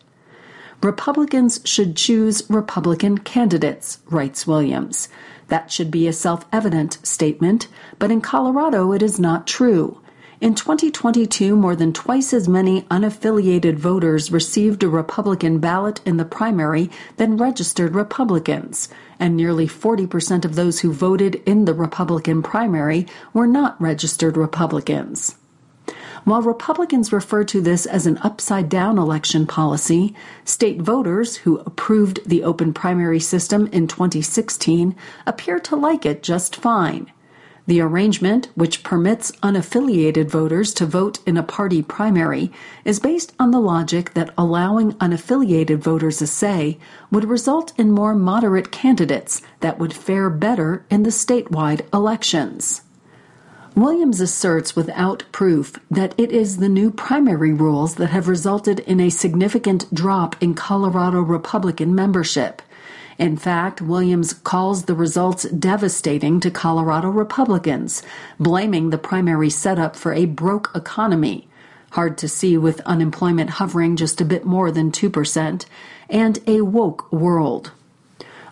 Republicans 0.82 1.60
should 1.66 1.96
choose 1.96 2.48
Republican 2.48 3.18
candidates, 3.18 3.98
writes 4.08 4.46
Williams. 4.46 5.10
That 5.48 5.70
should 5.70 5.90
be 5.90 6.08
a 6.08 6.14
self 6.14 6.46
evident 6.50 6.96
statement, 7.06 7.68
but 7.98 8.10
in 8.10 8.22
Colorado 8.22 8.92
it 8.92 9.02
is 9.02 9.20
not 9.20 9.46
true. 9.46 10.00
In 10.40 10.54
2022, 10.54 11.54
more 11.54 11.76
than 11.76 11.92
twice 11.92 12.32
as 12.32 12.48
many 12.48 12.80
unaffiliated 12.84 13.74
voters 13.74 14.32
received 14.32 14.82
a 14.82 14.88
Republican 14.88 15.58
ballot 15.58 16.00
in 16.06 16.16
the 16.16 16.24
primary 16.24 16.90
than 17.18 17.36
registered 17.36 17.94
Republicans, 17.94 18.88
and 19.18 19.36
nearly 19.36 19.66
40% 19.66 20.46
of 20.46 20.54
those 20.54 20.80
who 20.80 20.94
voted 20.94 21.42
in 21.44 21.66
the 21.66 21.74
Republican 21.74 22.42
primary 22.42 23.06
were 23.34 23.46
not 23.46 23.78
registered 23.78 24.38
Republicans. 24.38 25.36
While 26.24 26.40
Republicans 26.40 27.12
refer 27.12 27.44
to 27.44 27.60
this 27.60 27.84
as 27.84 28.06
an 28.06 28.16
upside 28.22 28.70
down 28.70 28.96
election 28.96 29.46
policy, 29.46 30.14
state 30.46 30.80
voters 30.80 31.36
who 31.36 31.58
approved 31.58 32.26
the 32.26 32.44
open 32.44 32.72
primary 32.72 33.20
system 33.20 33.66
in 33.72 33.86
2016 33.86 34.96
appear 35.26 35.60
to 35.60 35.76
like 35.76 36.06
it 36.06 36.22
just 36.22 36.56
fine. 36.56 37.12
The 37.66 37.80
arrangement, 37.80 38.48
which 38.54 38.82
permits 38.82 39.32
unaffiliated 39.42 40.28
voters 40.28 40.72
to 40.74 40.86
vote 40.86 41.18
in 41.26 41.36
a 41.36 41.42
party 41.42 41.82
primary, 41.82 42.50
is 42.84 42.98
based 42.98 43.32
on 43.38 43.50
the 43.50 43.60
logic 43.60 44.14
that 44.14 44.34
allowing 44.36 44.92
unaffiliated 44.94 45.78
voters 45.78 46.20
a 46.22 46.26
say 46.26 46.78
would 47.10 47.24
result 47.24 47.72
in 47.78 47.90
more 47.90 48.14
moderate 48.14 48.72
candidates 48.72 49.42
that 49.60 49.78
would 49.78 49.92
fare 49.92 50.30
better 50.30 50.84
in 50.90 51.02
the 51.02 51.10
statewide 51.10 51.82
elections. 51.92 52.82
Williams 53.76 54.20
asserts 54.20 54.74
without 54.74 55.22
proof 55.30 55.78
that 55.90 56.14
it 56.18 56.32
is 56.32 56.56
the 56.56 56.68
new 56.68 56.90
primary 56.90 57.52
rules 57.52 57.94
that 57.94 58.10
have 58.10 58.26
resulted 58.26 58.80
in 58.80 58.98
a 58.98 59.10
significant 59.10 59.92
drop 59.94 60.34
in 60.42 60.54
Colorado 60.54 61.20
Republican 61.20 61.94
membership. 61.94 62.62
In 63.20 63.36
fact, 63.36 63.82
Williams 63.82 64.32
calls 64.32 64.84
the 64.84 64.94
results 64.94 65.42
devastating 65.50 66.40
to 66.40 66.50
Colorado 66.50 67.10
Republicans, 67.10 68.02
blaming 68.38 68.88
the 68.88 68.96
primary 68.96 69.50
setup 69.50 69.94
for 69.94 70.14
a 70.14 70.24
broke 70.24 70.70
economy. 70.74 71.46
Hard 71.90 72.16
to 72.16 72.26
see 72.26 72.56
with 72.56 72.80
unemployment 72.86 73.50
hovering 73.50 73.96
just 73.96 74.22
a 74.22 74.24
bit 74.24 74.46
more 74.46 74.70
than 74.70 74.90
2%, 74.90 75.66
and 76.08 76.38
a 76.46 76.62
woke 76.62 77.12
world. 77.12 77.72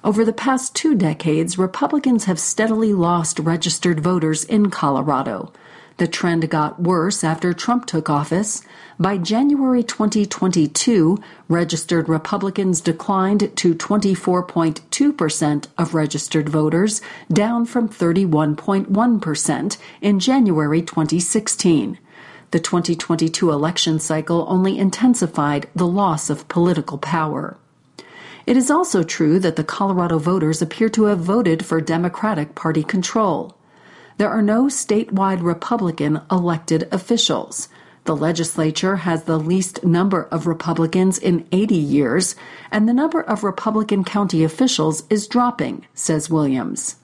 Over 0.04 0.22
the 0.22 0.34
past 0.34 0.76
two 0.76 0.94
decades, 0.94 1.56
Republicans 1.56 2.26
have 2.26 2.38
steadily 2.38 2.92
lost 2.92 3.38
registered 3.38 4.00
voters 4.00 4.44
in 4.44 4.68
Colorado. 4.68 5.50
The 5.98 6.06
trend 6.06 6.48
got 6.48 6.80
worse 6.80 7.24
after 7.24 7.52
Trump 7.52 7.84
took 7.86 8.08
office. 8.08 8.62
By 9.00 9.18
January 9.18 9.82
2022, 9.82 11.18
registered 11.48 12.08
Republicans 12.08 12.80
declined 12.80 13.50
to 13.56 13.74
24.2% 13.74 15.66
of 15.76 15.94
registered 15.94 16.48
voters, 16.48 17.00
down 17.32 17.64
from 17.66 17.88
31.1% 17.88 19.76
in 20.00 20.20
January 20.20 20.82
2016. 20.82 21.98
The 22.52 22.60
2022 22.60 23.50
election 23.50 23.98
cycle 23.98 24.46
only 24.48 24.78
intensified 24.78 25.68
the 25.74 25.86
loss 25.88 26.30
of 26.30 26.46
political 26.46 26.98
power. 26.98 27.56
It 28.46 28.56
is 28.56 28.70
also 28.70 29.02
true 29.02 29.40
that 29.40 29.56
the 29.56 29.64
Colorado 29.64 30.20
voters 30.20 30.62
appear 30.62 30.88
to 30.90 31.04
have 31.06 31.18
voted 31.18 31.66
for 31.66 31.80
Democratic 31.80 32.54
Party 32.54 32.84
control 32.84 33.57
there 34.18 34.30
are 34.30 34.42
no 34.42 34.64
statewide 34.64 35.42
Republican 35.42 36.20
elected 36.30 36.88
officials. 36.92 37.68
The 38.04 38.16
legislature 38.16 38.96
has 38.96 39.24
the 39.24 39.38
least 39.38 39.84
number 39.84 40.24
of 40.24 40.46
Republicans 40.46 41.18
in 41.18 41.46
80 41.52 41.74
years, 41.76 42.36
and 42.70 42.88
the 42.88 42.92
number 42.92 43.20
of 43.20 43.44
Republican 43.44 44.02
county 44.02 44.42
officials 44.42 45.04
is 45.08 45.28
dropping, 45.28 45.86
says 45.94 46.28
Williams. 46.28 46.96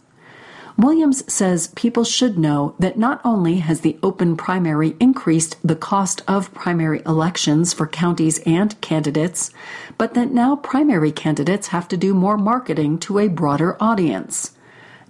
Williams 0.77 1.33
says 1.33 1.69
people 1.77 2.03
should 2.03 2.37
know 2.37 2.75
that 2.81 2.99
not 2.99 3.21
only 3.25 3.57
has 3.59 3.83
the 3.83 3.97
open 4.03 4.37
primary 4.37 4.97
increased 4.99 5.57
the 5.63 5.77
cost 5.77 6.21
of 6.27 6.53
primary 6.53 7.01
elections 7.07 7.73
for 7.73 7.87
counties 7.87 8.41
and 8.41 8.81
candidates, 8.81 9.53
but 9.99 10.15
that 10.15 10.33
now 10.33 10.57
primary 10.57 11.13
candidates 11.13 11.69
have 11.69 11.87
to 11.87 11.97
do 11.97 12.13
more 12.13 12.37
marketing 12.37 12.99
to 12.99 13.21
a 13.21 13.29
broader 13.29 13.77
audience. 13.81 14.57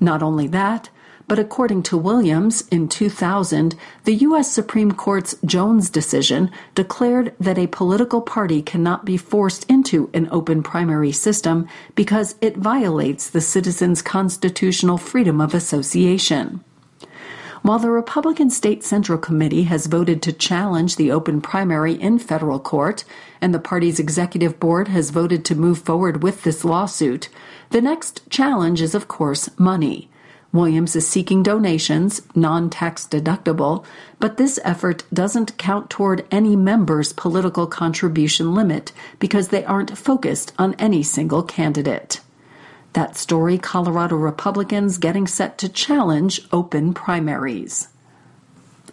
Not 0.01 0.23
only 0.23 0.47
that, 0.49 0.91
but 1.27 1.39
according 1.39 1.83
to 1.85 1.97
Williams, 1.97 2.69
in 2.69 2.89
2000, 2.89 3.75
the 4.05 4.15
U.S. 4.17 4.53
Supreme 4.53 4.93
Court's 4.93 5.35
Jones 5.45 5.89
decision 5.89 6.51
declared 6.75 7.35
that 7.41 7.59
a 7.59 7.67
political 7.67 8.21
party 8.21 8.61
cannot 8.61 9.05
be 9.05 9.17
forced 9.17 9.69
into 9.71 10.11
an 10.13 10.29
open 10.31 10.63
primary 10.63 11.13
system 11.13 11.67
because 11.95 12.35
it 12.41 12.57
violates 12.57 13.31
the 13.31 13.41
citizen's 13.41 14.03
constitutional 14.03 14.99
freedom 14.99 15.41
of 15.41 15.55
association. 15.55 16.63
While 17.63 17.79
the 17.79 17.91
Republican 17.91 18.51
State 18.51 18.85
Central 18.85 19.17
Committee 19.17 19.63
has 19.63 19.87
voted 19.87 20.21
to 20.21 20.35
challenge 20.35 20.97
the 20.97 21.11
open 21.11 21.41
primary 21.41 21.95
in 21.95 22.19
federal 22.19 22.61
court, 22.61 23.05
and 23.41 23.55
the 23.55 23.59
party's 23.59 23.99
executive 23.99 24.61
board 24.61 24.89
has 24.89 25.09
voted 25.09 25.47
to 25.47 25.55
move 25.55 25.79
forward 25.79 26.23
with 26.23 26.43
this 26.43 26.63
lawsuit, 26.63 27.31
the 27.71 27.81
next 27.81 28.29
challenge 28.29 28.83
is, 28.83 28.95
of 28.95 29.09
course, 29.09 29.49
money. 29.59 30.11
Williams 30.55 30.95
is 30.95 31.07
seeking 31.07 31.43
donations, 31.43 32.23
non 32.37 32.71
tax 32.71 33.07
deductible, 33.07 33.85
but 34.21 34.37
this 34.37 34.61
effort 34.63 35.03
doesn't 35.13 35.59
count 35.59 35.91
toward 35.91 36.25
any 36.31 36.55
member's 36.55 37.13
political 37.13 37.67
contribution 37.67 38.55
limit 38.55 38.93
because 39.19 39.49
they 39.49 39.65
aren't 39.65 39.99
focused 39.99 40.53
on 40.57 40.75
any 40.75 41.03
single 41.03 41.43
candidate. 41.43 42.21
That 42.93 43.17
story 43.17 43.59
Colorado 43.59 44.15
Republicans 44.15 44.99
getting 44.99 45.27
set 45.27 45.59
to 45.59 45.69
challenge 45.69 46.41
open 46.53 46.95
primaries. 46.95 47.89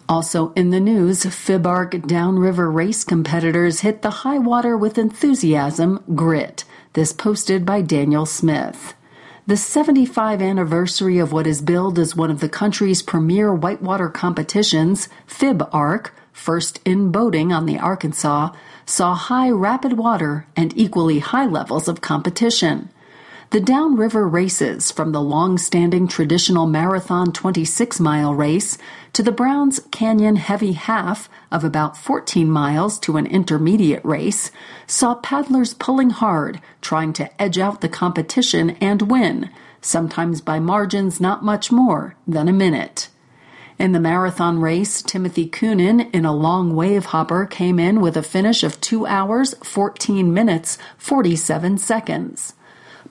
Also 0.08 0.52
in 0.54 0.70
the 0.70 0.80
news, 0.80 1.22
FIBArk 1.22 2.08
downriver 2.08 2.68
race 2.68 3.04
competitors 3.04 3.80
hit 3.80 4.02
the 4.02 4.10
high 4.26 4.38
water 4.38 4.76
with 4.76 4.98
enthusiasm, 4.98 6.02
grit. 6.16 6.64
This 6.94 7.12
posted 7.12 7.64
by 7.64 7.82
Daniel 7.82 8.26
Smith. 8.26 8.94
The 9.44 9.56
75 9.56 10.40
anniversary 10.40 11.18
of 11.18 11.32
what 11.32 11.48
is 11.48 11.62
billed 11.62 11.98
as 11.98 12.14
one 12.14 12.30
of 12.30 12.38
the 12.38 12.48
country's 12.48 13.02
premier 13.02 13.52
whitewater 13.52 14.08
competitions, 14.08 15.08
FIB 15.26 15.58
FIBArk, 15.58 16.10
first 16.32 16.78
in 16.84 17.10
boating 17.10 17.52
on 17.52 17.66
the 17.66 17.76
Arkansas, 17.76 18.50
saw 18.86 19.14
high 19.16 19.50
rapid 19.50 19.94
water 19.94 20.46
and 20.54 20.72
equally 20.78 21.18
high 21.18 21.46
levels 21.46 21.88
of 21.88 22.00
competition. 22.00 22.88
The 23.52 23.60
downriver 23.60 24.26
races, 24.26 24.90
from 24.90 25.12
the 25.12 25.20
long 25.20 25.58
standing 25.58 26.08
traditional 26.08 26.66
marathon 26.66 27.32
26 27.32 28.00
mile 28.00 28.34
race 28.34 28.78
to 29.12 29.22
the 29.22 29.30
Browns 29.30 29.78
Canyon 29.90 30.36
heavy 30.36 30.72
half 30.72 31.28
of 31.50 31.62
about 31.62 31.94
14 31.94 32.50
miles 32.50 32.98
to 33.00 33.18
an 33.18 33.26
intermediate 33.26 34.02
race, 34.06 34.50
saw 34.86 35.16
paddlers 35.16 35.74
pulling 35.74 36.08
hard, 36.08 36.62
trying 36.80 37.12
to 37.12 37.28
edge 37.42 37.58
out 37.58 37.82
the 37.82 37.90
competition 37.90 38.70
and 38.80 39.10
win, 39.10 39.50
sometimes 39.82 40.40
by 40.40 40.58
margins 40.58 41.20
not 41.20 41.44
much 41.44 41.70
more 41.70 42.16
than 42.26 42.48
a 42.48 42.54
minute. 42.54 43.10
In 43.78 43.92
the 43.92 44.00
marathon 44.00 44.60
race, 44.60 45.02
Timothy 45.02 45.46
Coonan 45.46 46.10
in 46.14 46.24
a 46.24 46.34
long 46.34 46.74
wave 46.74 47.04
hopper 47.04 47.44
came 47.44 47.78
in 47.78 48.00
with 48.00 48.16
a 48.16 48.22
finish 48.22 48.62
of 48.64 48.80
2 48.80 49.04
hours, 49.04 49.52
14 49.62 50.32
minutes, 50.32 50.78
47 50.96 51.76
seconds. 51.76 52.54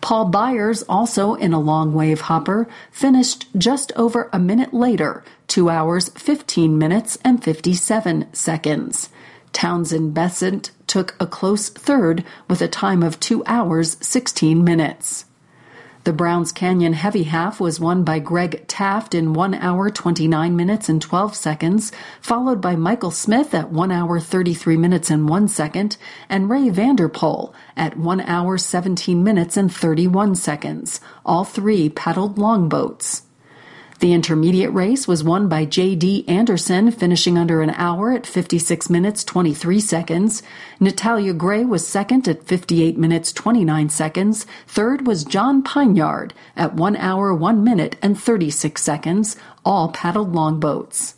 Paul 0.02 0.26
Byers, 0.26 0.84
also 0.90 1.36
in 1.36 1.54
a 1.54 1.60
long 1.60 1.94
wave 1.94 2.22
hopper, 2.22 2.68
finished 2.92 3.48
just 3.58 3.92
over 3.96 4.30
a 4.34 4.40
minute 4.40 4.74
later, 4.74 5.24
2 5.48 5.70
hours 5.70 6.10
15 6.10 6.78
minutes 6.78 7.18
and 7.24 7.44
57 7.44 8.34
seconds. 8.34 9.10
Townsend 9.54 10.14
Besant 10.14 10.72
took 10.88 11.16
a 11.20 11.28
close 11.28 11.70
third 11.70 12.24
with 12.50 12.62
a 12.62 12.68
time 12.68 13.04
of 13.04 13.20
2 13.20 13.44
hours 13.46 13.98
16 14.02 14.64
minutes. 14.64 15.26
The 16.04 16.14
Browns 16.14 16.52
Canyon 16.52 16.94
heavy 16.94 17.24
half 17.24 17.60
was 17.60 17.80
won 17.80 18.04
by 18.04 18.18
Greg 18.18 18.68
Taft 18.68 19.14
in 19.14 19.34
1 19.34 19.54
hour 19.54 19.92
29 19.92 20.56
minutes 20.56 20.90
and 20.90 21.00
12 21.00 21.36
seconds, 21.36 21.92
followed 22.20 22.60
by 22.60 22.76
Michael 22.76 23.12
Smith 23.12 23.54
at 23.54 23.72
1 23.72 23.92
hour 23.92 24.20
33 24.20 24.78
minutes 24.78 25.12
and 25.12 25.30
1 25.30 25.48
second, 25.48 25.98
and 26.28 26.50
Ray 26.50 26.70
Vanderpool 26.70 27.54
at 27.78 27.98
1 27.98 28.22
hour 28.22 28.58
17 28.58 29.24
minutes 29.24 29.56
and 29.56 29.72
31 29.72 30.34
seconds. 30.34 31.02
All 31.24 31.44
three 31.44 31.88
paddled 31.88 32.40
longboats. 32.40 33.22
The 34.02 34.14
intermediate 34.14 34.74
race 34.74 35.08
was 35.08 35.24
won 35.24 35.48
by 35.48 35.64
J.D. 35.64 36.26
Anderson, 36.28 36.90
finishing 36.90 37.38
under 37.38 37.62
an 37.62 37.70
hour 37.70 38.12
at 38.12 38.26
56 38.26 38.90
minutes 38.90 39.24
23 39.24 39.80
seconds. 39.80 40.42
Natalia 40.80 41.34
Gray 41.34 41.64
was 41.64 41.88
second 41.88 42.28
at 42.28 42.44
58 42.44 42.98
minutes 42.98 43.32
29 43.32 43.90
seconds. 43.90 44.48
Third 44.66 45.06
was 45.06 45.24
John 45.24 45.62
Pineyard 45.62 46.32
at 46.56 46.74
1 46.74 46.96
hour 46.96 47.32
1 47.32 47.64
minute 47.64 47.96
and 48.02 48.20
36 48.20 48.82
seconds, 48.82 49.38
all 49.64 49.90
paddled 49.90 50.34
longboats. 50.34 51.14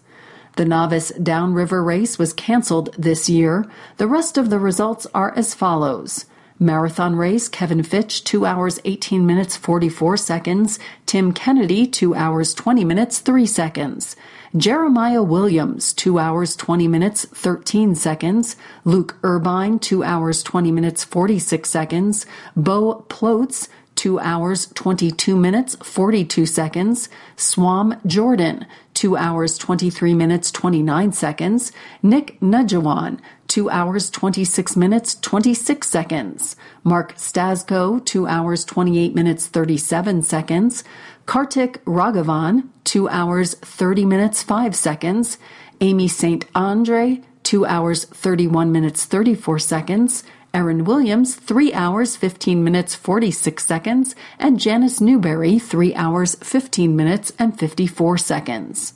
The 0.57 0.65
novice 0.65 1.11
downriver 1.11 1.81
race 1.81 2.19
was 2.19 2.33
canceled 2.33 2.93
this 2.97 3.29
year. 3.29 3.65
The 3.95 4.07
rest 4.07 4.37
of 4.37 4.49
the 4.49 4.59
results 4.59 5.07
are 5.13 5.33
as 5.37 5.53
follows. 5.53 6.25
Marathon 6.63 7.17
race, 7.17 7.49
Kevin 7.49 7.83
Fitch, 7.83 8.23
2 8.23 8.45
hours 8.45 8.79
18 8.85 9.25
minutes 9.25 9.57
44 9.57 10.15
seconds. 10.15 10.79
Tim 11.05 11.33
Kennedy, 11.33 11.85
2 11.85 12.15
hours 12.15 12.53
20 12.53 12.85
minutes 12.85 13.19
3 13.19 13.45
seconds. 13.45 14.15
Jeremiah 14.55 15.21
Williams, 15.21 15.91
2 15.91 16.17
hours 16.17 16.55
20 16.55 16.87
minutes 16.87 17.25
13 17.25 17.95
seconds. 17.95 18.55
Luke 18.85 19.17
Urbine, 19.25 19.77
2 19.77 20.05
hours 20.05 20.41
20 20.41 20.71
minutes 20.71 21.03
46 21.03 21.69
seconds. 21.69 22.25
Bo 22.55 23.05
Plotz, 23.09 23.67
2 23.95 24.19
hours 24.19 24.67
22 24.73 25.35
minutes 25.35 25.75
42 25.77 26.45
seconds. 26.45 27.09
Swam 27.35 27.99
Jordan, 28.05 28.65
2 28.93 29.15
hours 29.15 29.57
23 29.57 30.13
minutes 30.13 30.51
29 30.51 31.11
seconds. 31.11 31.71
Nick 32.01 32.39
Najawan, 32.39 33.19
2 33.47 33.69
hours 33.69 34.09
26 34.09 34.75
minutes 34.75 35.15
26 35.15 35.87
seconds. 35.87 36.55
Mark 36.83 37.15
Stasko, 37.15 38.03
2 38.03 38.27
hours 38.27 38.65
28 38.65 39.15
minutes 39.15 39.47
37 39.47 40.21
seconds. 40.21 40.83
Kartik 41.25 41.83
Raghavan, 41.85 42.69
2 42.83 43.07
hours 43.09 43.53
30 43.55 44.05
minutes 44.05 44.43
5 44.43 44.75
seconds. 44.75 45.37
Amy 45.81 46.07
St. 46.07 46.45
Andre, 46.55 47.21
2 47.43 47.65
hours 47.65 48.05
31 48.05 48.71
minutes 48.71 49.05
34 49.05 49.59
seconds. 49.59 50.23
Erin 50.55 50.85
Williams, 50.85 51.33
3 51.33 51.73
hours 51.73 52.15
15 52.15 52.63
minutes 52.63 52.93
46 52.93 53.65
seconds, 53.65 54.15
and 54.37 54.59
Janice 54.59 55.01
Newberry, 55.01 55.57
3 55.57 55.95
hours 55.95 56.35
15 56.35 56.95
minutes 56.95 57.33
and 57.39 57.57
54 57.57 58.19
seconds. 58.19 58.93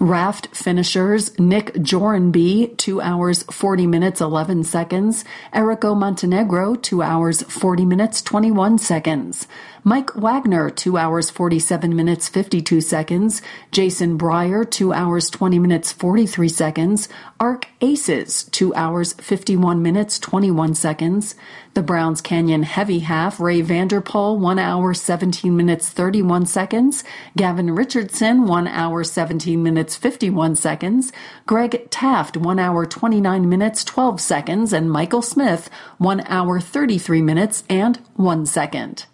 Raft 0.00 0.48
finishers 0.48 1.38
Nick 1.38 1.80
Jorenby, 1.80 2.74
2 2.76 3.00
hours 3.00 3.44
40 3.44 3.86
minutes 3.86 4.20
11 4.20 4.64
seconds. 4.64 5.24
Erico 5.52 5.96
Montenegro, 5.96 6.74
2 6.74 7.00
hours 7.00 7.42
40 7.42 7.84
minutes 7.84 8.20
21 8.20 8.78
seconds. 8.78 9.46
Mike 9.84 10.16
Wagner, 10.16 10.68
2 10.68 10.96
hours 10.96 11.30
47 11.30 11.94
minutes 11.94 12.28
52 12.28 12.80
seconds. 12.80 13.40
Jason 13.70 14.18
Breyer, 14.18 14.68
2 14.68 14.92
hours 14.92 15.30
20 15.30 15.60
minutes 15.60 15.92
43 15.92 16.48
seconds. 16.48 17.08
Arc 17.38 17.68
Aces, 17.80 18.44
2 18.44 18.74
hours 18.74 19.12
51 19.12 19.80
minutes 19.80 20.18
21 20.18 20.74
seconds. 20.74 21.36
The 21.74 21.82
Browns 21.82 22.20
Canyon 22.20 22.62
Heavy 22.62 23.00
Half, 23.00 23.40
Ray 23.40 23.60
Vanderpool, 23.60 24.38
1 24.38 24.60
hour 24.60 24.94
17 24.94 25.56
minutes 25.56 25.88
31 25.88 26.46
seconds. 26.46 27.02
Gavin 27.36 27.74
Richardson, 27.74 28.46
1 28.46 28.68
hour 28.68 29.02
17 29.02 29.60
minutes 29.60 29.96
51 29.96 30.54
seconds. 30.54 31.12
Greg 31.46 31.90
Taft, 31.90 32.36
1 32.36 32.58
hour 32.60 32.86
29 32.86 33.48
minutes 33.48 33.82
12 33.82 34.20
seconds. 34.20 34.72
And 34.72 34.88
Michael 34.88 35.20
Smith, 35.20 35.68
1 35.98 36.20
hour 36.28 36.60
33 36.60 37.20
minutes 37.20 37.64
and 37.68 37.96
1 38.14 38.46
second. 38.46 39.06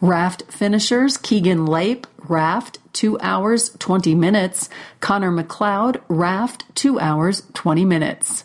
Raft 0.00 0.42
finishers 0.50 1.16
Keegan 1.16 1.64
Lape, 1.64 2.08
Raft, 2.18 2.80
2 2.92 3.20
hours 3.20 3.70
20 3.78 4.16
minutes. 4.16 4.68
Connor 4.98 5.30
McLeod, 5.30 6.00
Raft, 6.08 6.64
2 6.74 6.98
hours 6.98 7.44
20 7.54 7.84
minutes. 7.84 8.42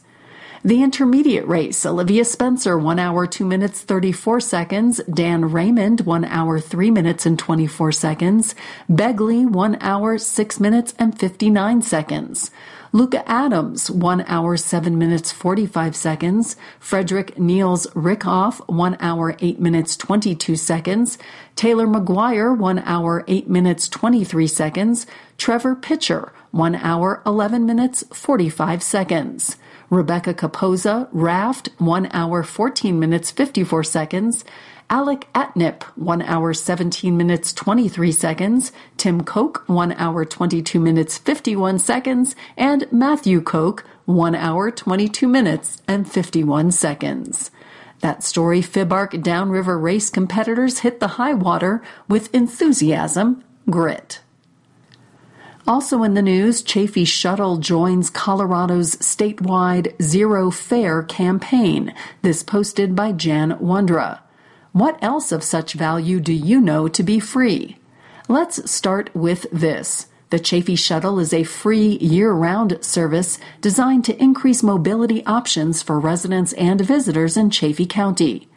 The 0.65 0.81
intermediate 0.81 1.47
race, 1.47 1.85
Olivia 1.85 2.25
Spencer, 2.25 2.75
1 2.75 2.97
hour 2.97 3.27
2 3.27 3.45
minutes 3.45 3.81
34 3.81 4.39
seconds. 4.39 4.99
Dan 5.03 5.51
Raymond, 5.51 6.01
1 6.01 6.25
hour 6.25 6.59
3 6.59 6.89
minutes 6.89 7.27
and 7.27 7.37
24 7.37 7.91
seconds. 7.91 8.55
Begley, 8.89 9.47
1 9.47 9.77
hour 9.79 10.17
6 10.17 10.59
minutes 10.59 10.95
and 10.97 11.19
59 11.19 11.83
seconds. 11.83 12.49
Luca 12.93 13.23
Adams, 13.29 13.91
1 13.91 14.21
hour 14.21 14.57
7 14.57 14.97
minutes 14.97 15.31
45 15.31 15.95
seconds. 15.95 16.55
Frederick 16.79 17.37
Niels 17.37 17.85
Rickhoff, 17.93 18.59
1 18.67 18.97
hour 18.99 19.37
8 19.39 19.59
minutes 19.59 19.95
22 19.95 20.55
seconds. 20.55 21.19
Taylor 21.55 21.85
McGuire, 21.85 22.57
1 22.57 22.79
hour 22.79 23.23
8 23.27 23.47
minutes 23.47 23.87
23 23.87 24.47
seconds. 24.47 25.05
Trevor 25.37 25.75
Pitcher, 25.75 26.33
1 26.49 26.73
hour 26.73 27.21
11 27.23 27.67
minutes 27.67 28.03
45 28.11 28.81
seconds. 28.81 29.57
Rebecca 29.95 30.33
Capoza, 30.33 31.07
Raft, 31.11 31.69
1 31.77 32.09
hour 32.11 32.43
14 32.43 32.99
minutes 32.99 33.31
54 33.31 33.83
seconds. 33.83 34.45
Alec 34.89 35.27
Atnip, 35.33 35.81
1 35.95 36.21
hour 36.21 36.53
17 36.53 37.17
minutes 37.17 37.51
23 37.53 38.11
seconds, 38.11 38.71
Tim 38.97 39.23
Koch, 39.23 39.63
1 39.67 39.93
hour 39.93 40.25
22 40.25 40.79
minutes 40.79 41.17
51 41.17 41.79
seconds, 41.79 42.35
and 42.55 42.87
Matthew 42.91 43.41
Koch, 43.41 43.83
1 44.05 44.35
hour 44.35 44.69
22 44.69 45.27
minutes 45.27 45.81
and 45.87 46.07
51 46.11 46.71
seconds. 46.71 47.49
That 48.01 48.23
story 48.23 48.61
FIBArk 48.61 49.23
downriver 49.23 49.79
race 49.79 50.11
competitors 50.11 50.79
hit 50.79 50.99
the 50.99 51.17
high 51.17 51.33
water 51.33 51.81
with 52.07 52.33
enthusiasm, 52.35 53.43
grit. 53.67 54.19
Also 55.67 56.03
in 56.03 56.13
the 56.13 56.21
news, 56.21 56.61
Chaffee 56.61 57.05
Shuttle 57.05 57.57
joins 57.57 58.11
Colorado's 58.11 58.95
statewide 58.97 59.99
Zero 59.99 60.51
Fare 60.51 61.01
campaign. 61.01 61.91
This 62.21 62.43
posted 62.43 62.95
by 62.95 63.11
Jan 63.11 63.53
Wondra. 63.57 64.19
What 64.73 64.99
else 65.01 65.31
of 65.31 65.43
such 65.43 65.73
value 65.73 66.19
do 66.19 66.33
you 66.33 66.61
know 66.61 66.87
to 66.87 67.01
be 67.01 67.19
free? 67.19 67.77
Let's 68.27 68.69
start 68.69 69.09
with 69.15 69.47
this. 69.51 70.07
The 70.29 70.39
Chaffee 70.39 70.75
Shuttle 70.75 71.19
is 71.19 71.33
a 71.33 71.43
free 71.43 71.97
year 71.97 72.31
round 72.31 72.77
service 72.83 73.39
designed 73.59 74.05
to 74.05 74.21
increase 74.21 74.61
mobility 74.61 75.25
options 75.25 75.81
for 75.81 75.99
residents 75.99 76.53
and 76.53 76.79
visitors 76.79 77.37
in 77.37 77.49
Chaffee 77.49 77.87
County. 77.87 78.47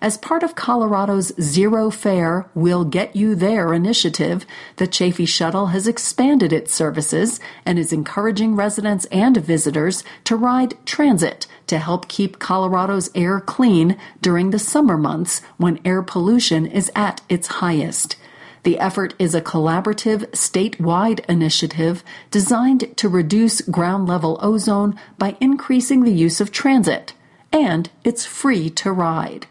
As 0.00 0.16
part 0.16 0.44
of 0.44 0.54
Colorado's 0.54 1.32
Zero 1.40 1.90
Fare 1.90 2.48
We'll 2.54 2.84
Get 2.84 3.16
You 3.16 3.34
There 3.34 3.74
initiative, 3.74 4.46
the 4.76 4.86
Chaffee 4.86 5.26
Shuttle 5.26 5.66
has 5.66 5.88
expanded 5.88 6.52
its 6.52 6.72
services 6.72 7.40
and 7.66 7.80
is 7.80 7.92
encouraging 7.92 8.54
residents 8.54 9.06
and 9.06 9.36
visitors 9.36 10.04
to 10.22 10.36
ride 10.36 10.74
transit 10.86 11.48
to 11.66 11.78
help 11.78 12.06
keep 12.06 12.38
Colorado's 12.38 13.10
air 13.16 13.40
clean 13.40 13.96
during 14.22 14.50
the 14.50 14.60
summer 14.60 14.96
months 14.96 15.42
when 15.56 15.80
air 15.84 16.02
pollution 16.02 16.64
is 16.64 16.92
at 16.94 17.20
its 17.28 17.48
highest. 17.48 18.14
The 18.62 18.78
effort 18.78 19.14
is 19.18 19.34
a 19.34 19.40
collaborative 19.40 20.30
statewide 20.30 21.24
initiative 21.28 22.04
designed 22.30 22.96
to 22.98 23.08
reduce 23.08 23.62
ground 23.62 24.06
level 24.06 24.38
ozone 24.40 24.96
by 25.18 25.36
increasing 25.40 26.04
the 26.04 26.12
use 26.12 26.40
of 26.40 26.52
transit. 26.52 27.14
And 27.52 27.90
it's 28.04 28.26
free 28.26 28.70
to 28.70 28.92
ride. 28.92 29.48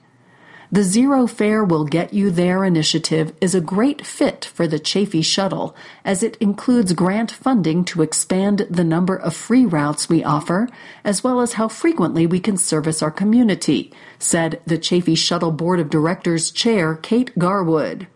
The 0.69 0.83
Zero 0.83 1.27
Fare 1.27 1.63
Will 1.63 1.85
Get 1.85 2.13
You 2.13 2.29
There 2.29 2.65
initiative 2.65 3.33
is 3.39 3.55
a 3.55 3.61
great 3.61 4.05
fit 4.05 4.43
for 4.43 4.67
the 4.67 4.79
Chaffee 4.79 5.21
Shuttle 5.21 5.73
as 6.03 6.21
it 6.21 6.35
includes 6.41 6.91
grant 6.91 7.31
funding 7.31 7.85
to 7.85 8.01
expand 8.01 8.67
the 8.69 8.83
number 8.83 9.15
of 9.15 9.33
free 9.33 9.65
routes 9.65 10.09
we 10.09 10.25
offer, 10.25 10.67
as 11.05 11.23
well 11.23 11.39
as 11.39 11.53
how 11.53 11.69
frequently 11.69 12.27
we 12.27 12.41
can 12.41 12.57
service 12.57 13.01
our 13.01 13.11
community, 13.11 13.93
said 14.19 14.59
the 14.65 14.77
Chaffee 14.77 15.15
Shuttle 15.15 15.53
Board 15.53 15.79
of 15.79 15.89
Directors 15.89 16.51
Chair 16.51 16.95
Kate 16.95 17.31
Garwood. 17.39 18.07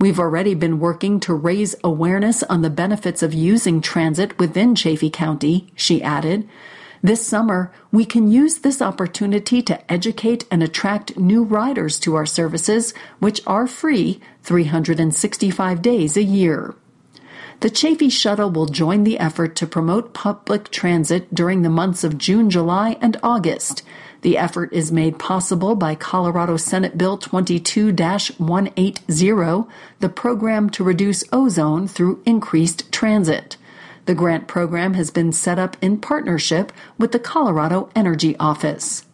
We've 0.00 0.18
already 0.18 0.54
been 0.54 0.80
working 0.80 1.20
to 1.20 1.34
raise 1.34 1.76
awareness 1.84 2.42
on 2.44 2.62
the 2.62 2.70
benefits 2.70 3.22
of 3.22 3.34
using 3.34 3.82
transit 3.82 4.38
within 4.38 4.74
Chaffee 4.74 5.10
County, 5.10 5.70
she 5.76 6.02
added. 6.02 6.48
This 7.04 7.26
summer, 7.26 7.72
we 7.90 8.04
can 8.04 8.30
use 8.30 8.58
this 8.58 8.80
opportunity 8.80 9.60
to 9.62 9.92
educate 9.92 10.44
and 10.52 10.62
attract 10.62 11.18
new 11.18 11.42
riders 11.42 11.98
to 12.00 12.14
our 12.14 12.26
services, 12.26 12.94
which 13.18 13.40
are 13.44 13.66
free 13.66 14.20
365 14.44 15.82
days 15.82 16.16
a 16.16 16.22
year. 16.22 16.76
The 17.58 17.70
Chaffee 17.70 18.08
Shuttle 18.08 18.50
will 18.50 18.66
join 18.66 19.02
the 19.02 19.18
effort 19.18 19.56
to 19.56 19.66
promote 19.66 20.14
public 20.14 20.70
transit 20.70 21.34
during 21.34 21.62
the 21.62 21.70
months 21.70 22.04
of 22.04 22.18
June, 22.18 22.50
July, 22.50 22.96
and 23.00 23.16
August. 23.22 23.82
The 24.22 24.38
effort 24.38 24.72
is 24.72 24.92
made 24.92 25.18
possible 25.18 25.74
by 25.74 25.96
Colorado 25.96 26.56
Senate 26.56 26.96
Bill 26.96 27.18
22 27.18 27.92
180, 27.92 29.64
the 29.98 30.08
program 30.08 30.70
to 30.70 30.84
reduce 30.84 31.24
ozone 31.32 31.88
through 31.88 32.22
increased 32.24 32.92
transit. 32.92 33.56
The 34.04 34.14
grant 34.14 34.48
program 34.48 34.94
has 34.94 35.10
been 35.10 35.30
set 35.32 35.58
up 35.58 35.76
in 35.80 35.98
partnership 35.98 36.72
with 36.98 37.12
the 37.12 37.20
Colorado 37.20 37.88
Energy 37.94 38.36
Office. 38.38 39.06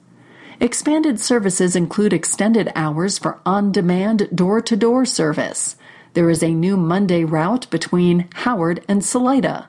Expanded 0.60 1.20
services 1.20 1.76
include 1.76 2.12
extended 2.12 2.72
hours 2.74 3.18
for 3.18 3.38
on 3.44 3.70
demand 3.70 4.28
door 4.34 4.62
to 4.62 4.76
door 4.76 5.04
service. 5.04 5.76
There 6.14 6.30
is 6.30 6.42
a 6.42 6.54
new 6.54 6.76
Monday 6.76 7.22
route 7.22 7.68
between 7.70 8.28
Howard 8.34 8.82
and 8.88 9.04
Salida. 9.04 9.68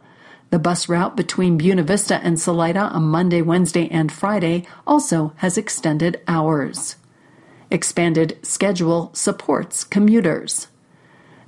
The 0.52 0.58
bus 0.58 0.90
route 0.90 1.16
between 1.16 1.58
Buena 1.58 1.84
Vista 1.84 2.16
and 2.24 2.40
Salida 2.40 2.80
on 2.80 3.04
Monday, 3.04 3.42
Wednesday, 3.42 3.88
and 3.90 4.12
Friday 4.12 4.66
also 4.88 5.34
has 5.38 5.58
extended 5.58 6.22
hours. 6.28 6.96
Expanded 7.70 8.40
schedule 8.42 9.12
supports 9.14 9.84
commuters. 9.84 10.70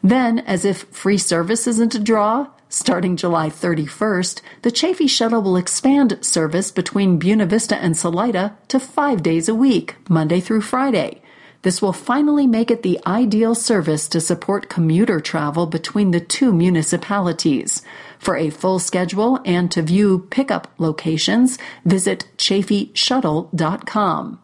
Then, 0.04 0.40
as 0.40 0.66
if 0.66 0.84
free 0.90 1.18
service 1.18 1.66
isn't 1.66 1.96
a 1.96 2.00
draw, 2.00 2.48
starting 2.72 3.18
July 3.18 3.50
31st, 3.50 4.42
the 4.64 4.72
Chaffee 4.72 5.06
Shuttle 5.06 5.42
will 5.42 5.58
expand 5.58 6.18
service 6.22 6.72
between 6.72 7.20
Buena 7.20 7.46
Vista 7.46 7.76
and 7.76 7.96
Salida 7.96 8.58
to 8.70 8.80
five 8.80 9.22
days 9.22 9.48
a 9.48 9.54
week, 9.54 9.98
Monday 10.10 10.40
through 10.40 10.62
Friday. 10.62 11.22
This 11.64 11.82
will 11.82 11.94
finally 11.94 12.48
make 12.48 12.72
it 12.72 12.82
the 12.82 13.00
ideal 13.06 13.54
service 13.54 14.08
to 14.10 14.20
support 14.20 14.70
commuter 14.70 15.20
travel 15.20 15.68
between 15.68 16.10
the 16.10 16.20
two 16.20 16.52
municipalities. 16.52 17.84
For 18.18 18.36
a 18.36 18.50
full 18.50 18.80
schedule 18.80 19.40
and 19.46 19.72
to 19.72 19.84
view 19.84 20.26
pickup 20.32 20.74
locations, 20.80 21.60
visit 21.86 22.26
chaffeeshuttle.com. 22.38 24.40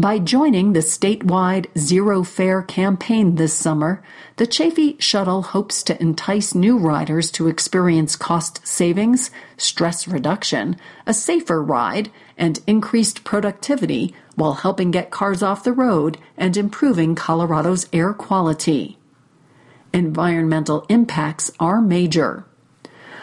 By 0.00 0.18
joining 0.18 0.72
the 0.72 0.80
statewide 0.80 1.66
Zero 1.76 2.22
Fare 2.22 2.62
campaign 2.62 3.34
this 3.34 3.52
summer, 3.52 4.02
the 4.36 4.46
Chaffee 4.46 4.96
Shuttle 4.98 5.42
hopes 5.42 5.82
to 5.82 6.00
entice 6.00 6.54
new 6.54 6.78
riders 6.78 7.30
to 7.32 7.48
experience 7.48 8.16
cost 8.16 8.66
savings, 8.66 9.30
stress 9.58 10.08
reduction, 10.08 10.78
a 11.06 11.12
safer 11.12 11.62
ride, 11.62 12.10
and 12.38 12.60
increased 12.66 13.24
productivity 13.24 14.14
while 14.36 14.54
helping 14.54 14.90
get 14.90 15.10
cars 15.10 15.42
off 15.42 15.64
the 15.64 15.72
road 15.74 16.16
and 16.34 16.56
improving 16.56 17.14
Colorado's 17.14 17.86
air 17.92 18.14
quality. 18.14 18.96
Environmental 19.92 20.86
impacts 20.88 21.50
are 21.60 21.82
major. 21.82 22.46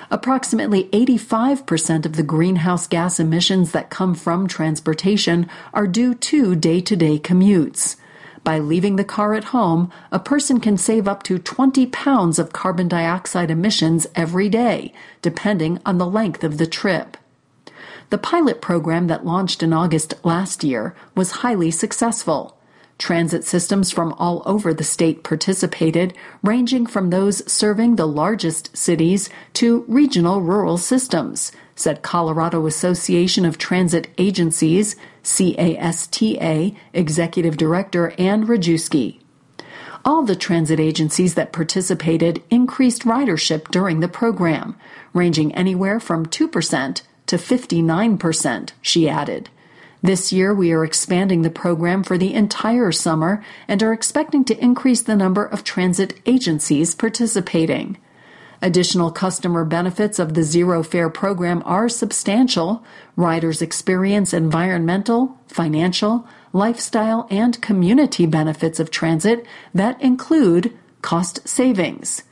Approximately 0.10 0.86
85% 0.86 2.06
of 2.06 2.16
the 2.16 2.24
greenhouse 2.24 2.88
gas 2.88 3.20
emissions 3.20 3.74
that 3.74 3.90
come 3.90 4.16
from 4.16 4.48
transportation 4.48 5.50
are 5.74 5.86
due 5.86 6.14
to 6.14 6.56
day 6.56 6.80
to 6.82 6.96
day 6.96 7.20
commutes. 7.20 7.98
By 8.44 8.60
leaving 8.60 8.96
the 8.96 9.04
car 9.04 9.34
at 9.34 9.46
home, 9.46 9.92
a 10.10 10.20
person 10.20 10.62
can 10.62 10.78
save 10.78 11.10
up 11.10 11.24
to 11.24 11.38
20 11.38 11.88
pounds 11.88 12.40
of 12.40 12.54
carbon 12.54 12.88
dioxide 12.88 13.52
emissions 13.52 14.08
every 14.16 14.48
day, 14.48 14.94
depending 15.22 15.80
on 15.86 15.98
the 15.98 16.08
length 16.08 16.46
of 16.46 16.58
the 16.58 16.68
trip. 16.68 17.18
The 18.10 18.18
pilot 18.18 18.62
program 18.62 19.08
that 19.08 19.26
launched 19.26 19.62
in 19.62 19.74
August 19.74 20.14
last 20.24 20.64
year 20.64 20.96
was 21.14 21.44
highly 21.44 21.72
successful. 21.72 22.57
Transit 22.98 23.44
systems 23.44 23.92
from 23.92 24.14
all 24.14 24.42
over 24.46 24.74
the 24.74 24.84
state 24.84 25.24
participated, 25.24 26.16
ranging 26.42 26.88
from 26.88 27.12
those 27.12 27.50
serving 27.52 27.96
the 27.96 28.08
largest 28.08 28.76
cities 28.76 29.30
to 29.54 29.86
regional 29.88 30.42
rural 30.42 30.80
systems, 30.80 31.52
said 31.76 32.02
Colorado 32.02 32.66
Association 32.66 33.46
of 33.46 33.60
Transit 33.60 34.08
Agencies, 34.18 34.96
CASTA, 35.24 36.76
Executive 36.94 37.56
Director 37.56 38.14
Ann 38.18 38.48
Rajewski. 38.48 39.20
All 40.04 40.24
the 40.24 40.36
transit 40.36 40.80
agencies 40.80 41.36
that 41.36 41.54
participated 41.54 42.42
increased 42.50 43.04
ridership 43.04 43.70
during 43.70 44.00
the 44.00 44.08
program, 44.08 44.76
ranging 45.14 45.54
anywhere 45.54 46.00
from 46.00 46.26
2% 46.26 47.02
to 47.28 47.36
59%, 47.36 48.72
she 48.82 49.08
added. 49.08 49.50
This 50.02 50.32
year, 50.32 50.54
we 50.54 50.72
are 50.72 50.86
expanding 50.86 51.42
the 51.42 51.50
program 51.50 52.04
for 52.04 52.18
the 52.18 52.34
entire 52.34 52.92
summer 52.92 53.44
and 53.68 53.82
are 53.82 53.94
expecting 53.94 54.46
to 54.46 54.64
increase 54.64 55.02
the 55.02 55.16
number 55.16 55.44
of 55.44 55.64
transit 55.64 56.20
agencies 56.26 56.94
participating. 56.94 57.98
Additional 58.62 59.12
customer 59.12 59.66
benefits 59.66 60.20
of 60.20 60.34
the 60.34 60.44
Zero 60.44 60.84
Fare 60.84 61.10
program 61.10 61.62
are 61.66 61.90
substantial. 61.90 62.84
Riders 63.16 63.62
experience 63.62 64.34
environmental, 64.34 65.40
financial, 65.48 66.28
lifestyle, 66.54 67.28
and 67.30 67.62
community 67.62 68.26
benefits 68.26 68.80
of 68.80 68.92
transit 68.92 69.46
that 69.74 70.02
include 70.02 70.78
cost 71.02 71.48
savings. 71.48 72.24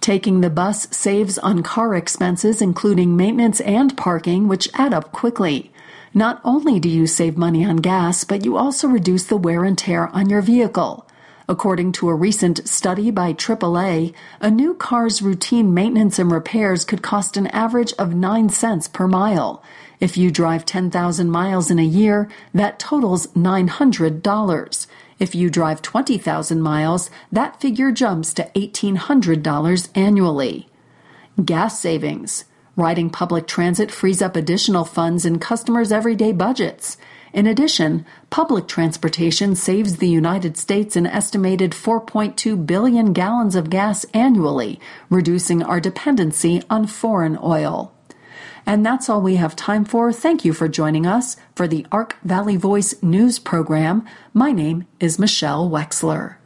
Taking 0.00 0.40
the 0.40 0.50
bus 0.50 0.88
saves 0.90 1.38
on 1.38 1.62
car 1.62 1.94
expenses, 1.94 2.60
including 2.60 3.16
maintenance 3.16 3.60
and 3.60 3.96
parking, 3.96 4.48
which 4.48 4.68
add 4.74 4.92
up 4.92 5.12
quickly. 5.12 5.71
Not 6.14 6.40
only 6.44 6.78
do 6.78 6.90
you 6.90 7.06
save 7.06 7.38
money 7.38 7.64
on 7.64 7.76
gas, 7.76 8.24
but 8.24 8.44
you 8.44 8.56
also 8.56 8.86
reduce 8.86 9.24
the 9.24 9.36
wear 9.36 9.64
and 9.64 9.78
tear 9.78 10.08
on 10.08 10.28
your 10.28 10.42
vehicle. 10.42 11.08
According 11.48 11.92
to 11.92 12.08
a 12.08 12.14
recent 12.14 12.68
study 12.68 13.10
by 13.10 13.32
AAA, 13.32 14.14
a 14.40 14.50
new 14.50 14.74
car's 14.74 15.22
routine 15.22 15.72
maintenance 15.72 16.18
and 16.18 16.30
repairs 16.30 16.84
could 16.84 17.02
cost 17.02 17.36
an 17.36 17.46
average 17.48 17.94
of 17.98 18.14
9 18.14 18.50
cents 18.50 18.88
per 18.88 19.08
mile. 19.08 19.62
If 20.00 20.16
you 20.16 20.30
drive 20.30 20.66
10,000 20.66 21.30
miles 21.30 21.70
in 21.70 21.78
a 21.78 21.84
year, 21.84 22.28
that 22.52 22.78
totals 22.78 23.26
$900. 23.28 24.86
If 25.18 25.34
you 25.34 25.48
drive 25.48 25.82
20,000 25.82 26.60
miles, 26.60 27.10
that 27.30 27.60
figure 27.60 27.90
jumps 27.90 28.34
to 28.34 28.50
$1,800 28.54 29.88
annually. 29.94 30.68
Gas 31.42 31.80
savings. 31.80 32.44
Riding 32.74 33.10
public 33.10 33.46
transit 33.46 33.90
frees 33.90 34.22
up 34.22 34.34
additional 34.34 34.86
funds 34.86 35.26
in 35.26 35.38
customers' 35.38 35.92
everyday 35.92 36.32
budgets. 36.32 36.96
In 37.34 37.46
addition, 37.46 38.06
public 38.30 38.66
transportation 38.66 39.54
saves 39.54 39.96
the 39.96 40.08
United 40.08 40.56
States 40.56 40.96
an 40.96 41.06
estimated 41.06 41.72
4.2 41.72 42.66
billion 42.66 43.12
gallons 43.12 43.56
of 43.56 43.68
gas 43.68 44.04
annually, 44.14 44.80
reducing 45.10 45.62
our 45.62 45.80
dependency 45.80 46.62
on 46.70 46.86
foreign 46.86 47.38
oil. 47.42 47.92
And 48.64 48.86
that's 48.86 49.10
all 49.10 49.20
we 49.20 49.36
have 49.36 49.54
time 49.54 49.84
for. 49.84 50.10
Thank 50.10 50.42
you 50.46 50.54
for 50.54 50.66
joining 50.66 51.06
us 51.06 51.36
for 51.54 51.68
the 51.68 51.86
Ark 51.92 52.16
Valley 52.24 52.56
Voice 52.56 52.94
news 53.02 53.38
program. 53.38 54.06
My 54.32 54.50
name 54.50 54.86
is 54.98 55.18
Michelle 55.18 55.68
Wexler. 55.68 56.36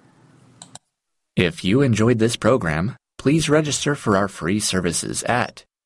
If 1.36 1.62
you 1.62 1.82
enjoyed 1.82 2.18
this 2.18 2.34
program, 2.34 2.96
please 3.16 3.48
register 3.48 3.94
for 3.94 4.16
our 4.16 4.26
free 4.26 4.58
services 4.58 5.22
at 5.24 5.64